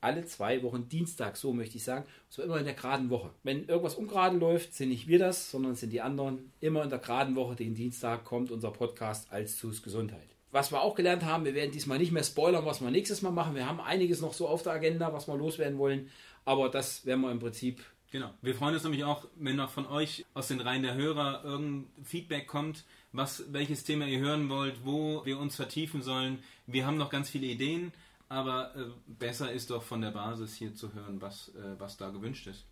Alle 0.00 0.24
zwei 0.26 0.62
Wochen 0.62 0.88
Dienstag, 0.88 1.36
so 1.36 1.52
möchte 1.52 1.76
ich 1.76 1.84
sagen. 1.84 2.04
Und 2.04 2.32
zwar 2.32 2.44
immer 2.44 2.58
in 2.58 2.64
der 2.64 2.74
geraden 2.74 3.10
Woche. 3.10 3.30
Wenn 3.42 3.66
irgendwas 3.66 3.94
ungerade 3.94 4.36
läuft, 4.36 4.74
sind 4.74 4.90
nicht 4.90 5.08
wir 5.08 5.18
das, 5.18 5.50
sondern 5.50 5.74
sind 5.74 5.92
die 5.92 6.00
anderen. 6.00 6.52
Immer 6.60 6.82
in 6.84 6.90
der 6.90 6.98
geraden 6.98 7.36
Woche, 7.36 7.56
den 7.56 7.74
Dienstag, 7.74 8.24
kommt 8.24 8.50
unser 8.50 8.70
Podcast 8.70 9.30
als 9.32 9.56
Zus 9.56 9.82
Gesundheit. 9.82 10.28
Was 10.50 10.72
wir 10.72 10.82
auch 10.82 10.94
gelernt 10.94 11.24
haben, 11.24 11.44
wir 11.44 11.54
werden 11.54 11.72
diesmal 11.72 11.98
nicht 11.98 12.12
mehr 12.12 12.22
spoilern, 12.22 12.64
was 12.64 12.80
wir 12.80 12.90
nächstes 12.90 13.22
Mal 13.22 13.32
machen. 13.32 13.54
Wir 13.54 13.66
haben 13.66 13.80
einiges 13.80 14.20
noch 14.20 14.34
so 14.34 14.46
auf 14.46 14.62
der 14.62 14.74
Agenda, 14.74 15.12
was 15.12 15.26
wir 15.26 15.36
loswerden 15.36 15.78
wollen. 15.78 16.10
Aber 16.44 16.68
das 16.68 17.04
werden 17.06 17.22
wir 17.22 17.32
im 17.32 17.40
Prinzip 17.40 17.82
Genau. 18.14 18.30
Wir 18.42 18.54
freuen 18.54 18.74
uns 18.74 18.84
nämlich 18.84 19.02
auch, 19.02 19.26
wenn 19.34 19.56
noch 19.56 19.70
von 19.70 19.86
euch 19.86 20.24
aus 20.34 20.46
den 20.46 20.60
Reihen 20.60 20.84
der 20.84 20.94
Hörer 20.94 21.42
irgendein 21.42 22.04
Feedback 22.04 22.46
kommt, 22.46 22.84
was, 23.10 23.52
welches 23.52 23.82
Thema 23.82 24.06
ihr 24.06 24.20
hören 24.20 24.48
wollt, 24.48 24.84
wo 24.84 25.26
wir 25.26 25.36
uns 25.36 25.56
vertiefen 25.56 26.00
sollen. 26.00 26.38
Wir 26.68 26.86
haben 26.86 26.96
noch 26.96 27.10
ganz 27.10 27.28
viele 27.28 27.48
Ideen, 27.48 27.92
aber 28.28 28.72
äh, 28.76 28.84
besser 29.08 29.50
ist 29.50 29.70
doch 29.70 29.82
von 29.82 30.00
der 30.00 30.12
Basis 30.12 30.54
hier 30.54 30.76
zu 30.76 30.94
hören, 30.94 31.20
was, 31.20 31.48
äh, 31.56 31.74
was 31.78 31.96
da 31.96 32.10
gewünscht 32.10 32.46
ist. 32.46 32.66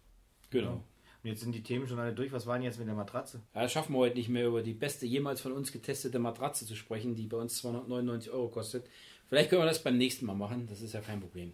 Genau. 0.50 0.74
Und 0.74 1.28
jetzt 1.28 1.40
sind 1.40 1.56
die 1.56 1.64
Themen 1.64 1.88
schon 1.88 1.98
alle 1.98 2.12
durch. 2.12 2.30
Was 2.30 2.46
war 2.46 2.54
denn 2.54 2.62
jetzt 2.62 2.78
mit 2.78 2.86
der 2.86 2.94
Matratze? 2.94 3.42
Ja, 3.52 3.62
das 3.62 3.72
schaffen 3.72 3.94
wir 3.94 3.98
heute 3.98 4.18
nicht 4.18 4.28
mehr 4.28 4.46
über 4.46 4.62
die 4.62 4.74
beste 4.74 5.06
jemals 5.06 5.40
von 5.40 5.50
uns 5.50 5.72
getestete 5.72 6.20
Matratze 6.20 6.66
zu 6.66 6.76
sprechen, 6.76 7.16
die 7.16 7.26
bei 7.26 7.38
uns 7.38 7.56
299 7.56 8.30
Euro 8.30 8.46
kostet. 8.46 8.86
Vielleicht 9.28 9.50
können 9.50 9.62
wir 9.62 9.66
das 9.66 9.82
beim 9.82 9.98
nächsten 9.98 10.24
Mal 10.24 10.34
machen, 10.34 10.68
das 10.68 10.82
ist 10.82 10.92
ja 10.92 11.00
kein 11.00 11.20
Problem. 11.20 11.52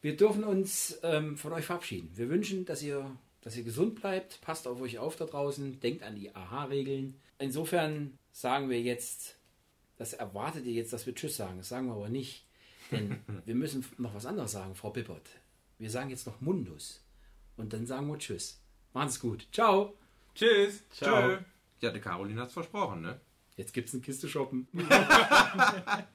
Wir 0.00 0.16
dürfen 0.16 0.44
uns 0.44 0.98
ähm, 1.02 1.36
von 1.36 1.52
euch 1.52 1.64
verabschieden. 1.64 2.10
Wir 2.14 2.28
wünschen, 2.28 2.64
dass 2.64 2.82
ihr, 2.82 3.16
dass 3.40 3.56
ihr 3.56 3.64
gesund 3.64 4.00
bleibt, 4.00 4.40
passt 4.40 4.68
auf 4.68 4.80
euch 4.80 4.98
auf 4.98 5.16
da 5.16 5.24
draußen, 5.24 5.80
denkt 5.80 6.02
an 6.02 6.14
die 6.14 6.34
Aha-Regeln. 6.34 7.20
Insofern 7.38 8.16
sagen 8.32 8.70
wir 8.70 8.80
jetzt, 8.80 9.36
das 9.96 10.12
erwartet 10.12 10.66
ihr 10.66 10.72
jetzt, 10.72 10.92
dass 10.92 11.06
wir 11.06 11.14
Tschüss 11.14 11.36
sagen. 11.36 11.58
Das 11.58 11.68
sagen 11.68 11.86
wir 11.86 11.94
aber 11.94 12.08
nicht. 12.08 12.44
Denn 12.92 13.18
wir 13.44 13.54
müssen 13.54 13.84
noch 13.98 14.14
was 14.14 14.26
anderes 14.26 14.52
sagen, 14.52 14.74
Frau 14.74 14.90
Bippert. 14.90 15.28
Wir 15.78 15.90
sagen 15.90 16.10
jetzt 16.10 16.26
noch 16.26 16.40
Mundus. 16.40 17.04
Und 17.56 17.72
dann 17.72 17.86
sagen 17.86 18.06
wir 18.08 18.18
Tschüss. 18.18 18.60
Machen's 18.92 19.18
gut. 19.18 19.48
Ciao. 19.52 19.94
Tschüss. 20.34 20.82
Ciao. 20.90 21.38
Ja, 21.80 21.90
der 21.90 22.00
Caroline 22.00 22.40
hat's 22.40 22.52
versprochen, 22.52 23.02
ne? 23.02 23.20
Jetzt 23.56 23.74
gibt's 23.74 23.92
eine 23.92 24.02
Kiste 24.02 24.28
shoppen. 24.28 24.68